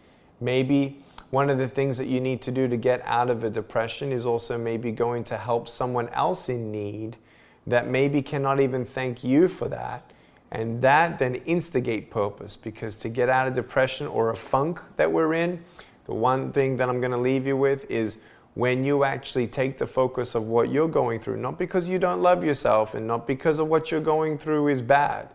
[0.41, 3.51] Maybe one of the things that you need to do to get out of a
[3.51, 7.17] depression is also maybe going to help someone else in need
[7.67, 10.13] that maybe cannot even thank you for that
[10.53, 15.11] and that then instigate purpose because to get out of depression or a funk that
[15.11, 15.63] we're in,
[16.07, 18.19] the one thing that I'm going to leave you with is
[18.55, 22.23] when you actually take the focus of what you're going through, not because you don't
[22.23, 25.29] love yourself and not because of what you're going through is bad,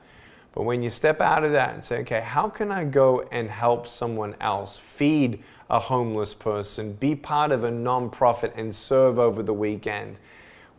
[0.53, 3.49] but when you step out of that and say, okay, how can I go and
[3.49, 9.43] help someone else, feed a homeless person, be part of a nonprofit and serve over
[9.43, 10.19] the weekend?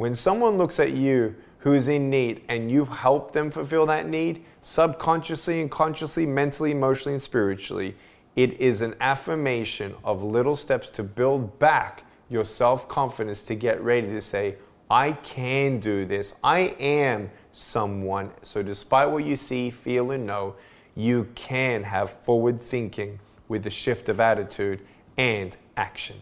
[0.03, 4.45] When someone looks at you who's in need and you help them fulfill that need
[4.63, 7.95] subconsciously and consciously, mentally, emotionally, and spiritually,
[8.35, 13.81] it is an affirmation of little steps to build back your self confidence to get
[13.81, 14.57] ready to say,
[14.91, 16.35] I can do this.
[16.43, 18.33] I am someone.
[18.43, 20.57] So, despite what you see, feel, and know,
[20.97, 24.81] you can have forward thinking with a shift of attitude
[25.17, 26.17] and action.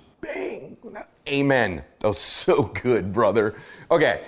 [1.25, 1.35] Bang!
[1.35, 1.83] Amen.
[2.01, 3.55] That was so good, brother.
[3.91, 4.23] Okay,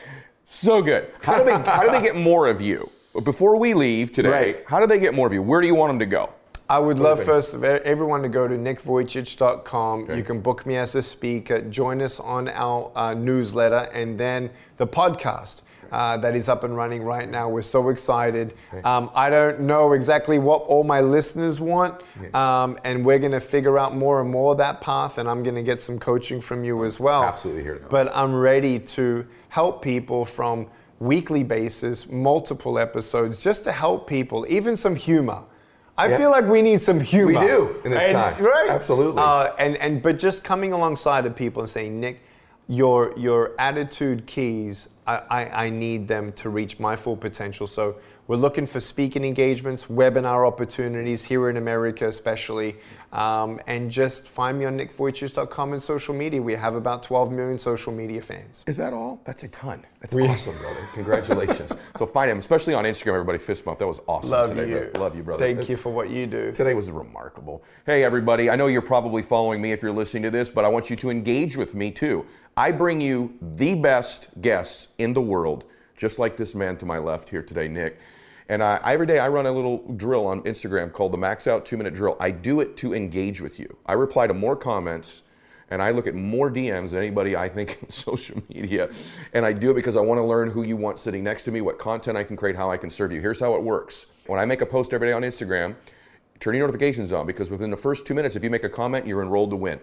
[0.44, 1.10] so good.
[1.22, 2.90] How do they how do they get more of you?
[3.24, 4.64] Before we leave today, right.
[4.66, 5.42] how do they get more of you?
[5.42, 6.32] Where do you want them to go?
[6.68, 10.04] I would love first of everyone to go to nickvujicic.com.
[10.04, 10.16] Okay.
[10.16, 14.48] You can book me as a speaker, join us on our uh, newsletter, and then
[14.78, 15.62] the podcast.
[15.92, 17.48] Uh, that is up and running right now.
[17.48, 18.54] We're so excited.
[18.72, 18.82] Okay.
[18.82, 22.00] Um, I don't know exactly what all my listeners want,
[22.34, 25.18] um, and we're going to figure out more and more of that path.
[25.18, 27.22] And I'm going to get some coaching from you as well.
[27.22, 27.86] Absolutely here.
[27.90, 30.66] But I'm ready to help people from
[30.98, 35.42] weekly basis, multiple episodes, just to help people, even some humor.
[35.98, 36.16] I yeah.
[36.16, 37.38] feel like we need some humor.
[37.38, 38.68] We do in this and, time, right?
[38.70, 39.20] Absolutely.
[39.22, 42.22] Uh, and and but just coming alongside of people and saying, Nick,
[42.66, 47.66] your your attitude keys, I, I, I need them to reach my full potential.
[47.66, 47.96] So
[48.28, 52.76] we're looking for speaking engagements, webinar opportunities here in America, especially.
[53.12, 56.40] Um, and just find me on nickvujicic.com and social media.
[56.40, 58.64] We have about 12 million social media fans.
[58.66, 59.20] Is that all?
[59.24, 59.84] That's a ton.
[60.00, 60.88] That's we, awesome, brother.
[60.94, 61.72] Congratulations.
[61.98, 63.38] so find him, especially on Instagram, everybody.
[63.38, 63.80] Fist bump.
[63.80, 64.70] That was awesome Love today.
[64.70, 65.00] You.
[65.00, 65.44] Love you, brother.
[65.44, 66.52] Thank you for what you do.
[66.52, 67.64] Today was remarkable.
[67.86, 68.48] Hey, everybody.
[68.48, 70.96] I know you're probably following me if you're listening to this, but I want you
[70.96, 72.24] to engage with me too.
[72.56, 75.64] I bring you the best guests in the world,
[76.02, 78.00] just like this man to my left here today, Nick.
[78.48, 81.64] And I, every day I run a little drill on Instagram called the Max Out
[81.64, 82.16] Two Minute Drill.
[82.18, 83.76] I do it to engage with you.
[83.86, 85.22] I reply to more comments
[85.70, 88.90] and I look at more DMs than anybody I think in social media.
[89.32, 91.52] And I do it because I want to learn who you want sitting next to
[91.52, 93.20] me, what content I can create, how I can serve you.
[93.20, 94.06] Here's how it works.
[94.26, 95.76] When I make a post every day on Instagram,
[96.40, 99.06] turn your notifications on because within the first two minutes, if you make a comment,
[99.06, 99.78] you're enrolled to win.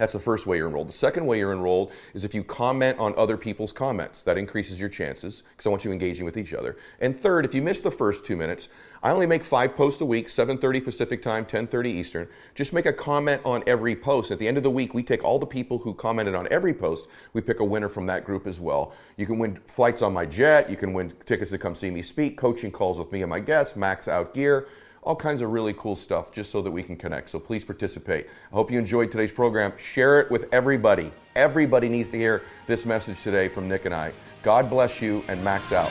[0.00, 0.88] That's the first way you're enrolled.
[0.88, 4.24] The second way you're enrolled is if you comment on other people's comments.
[4.24, 6.78] That increases your chances because I want you engaging with each other.
[7.00, 8.70] And third, if you miss the first two minutes,
[9.02, 12.28] I only make five posts a week, 7.30 Pacific time, 10.30 Eastern.
[12.54, 14.30] Just make a comment on every post.
[14.30, 16.72] At the end of the week, we take all the people who commented on every
[16.72, 17.06] post.
[17.34, 18.94] We pick a winner from that group as well.
[19.18, 20.70] You can win flights on my jet.
[20.70, 23.40] You can win tickets to come see me speak, coaching calls with me and my
[23.40, 24.66] guests, max out gear
[25.02, 27.30] all kinds of really cool stuff just so that we can connect.
[27.30, 28.26] So please participate.
[28.52, 29.72] I hope you enjoyed today's program.
[29.78, 31.10] Share it with everybody.
[31.34, 34.12] Everybody needs to hear this message today from Nick and I.
[34.42, 35.90] God bless you and max out.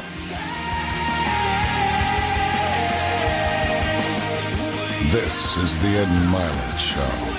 [5.11, 7.38] This is the Ed Mylett Show.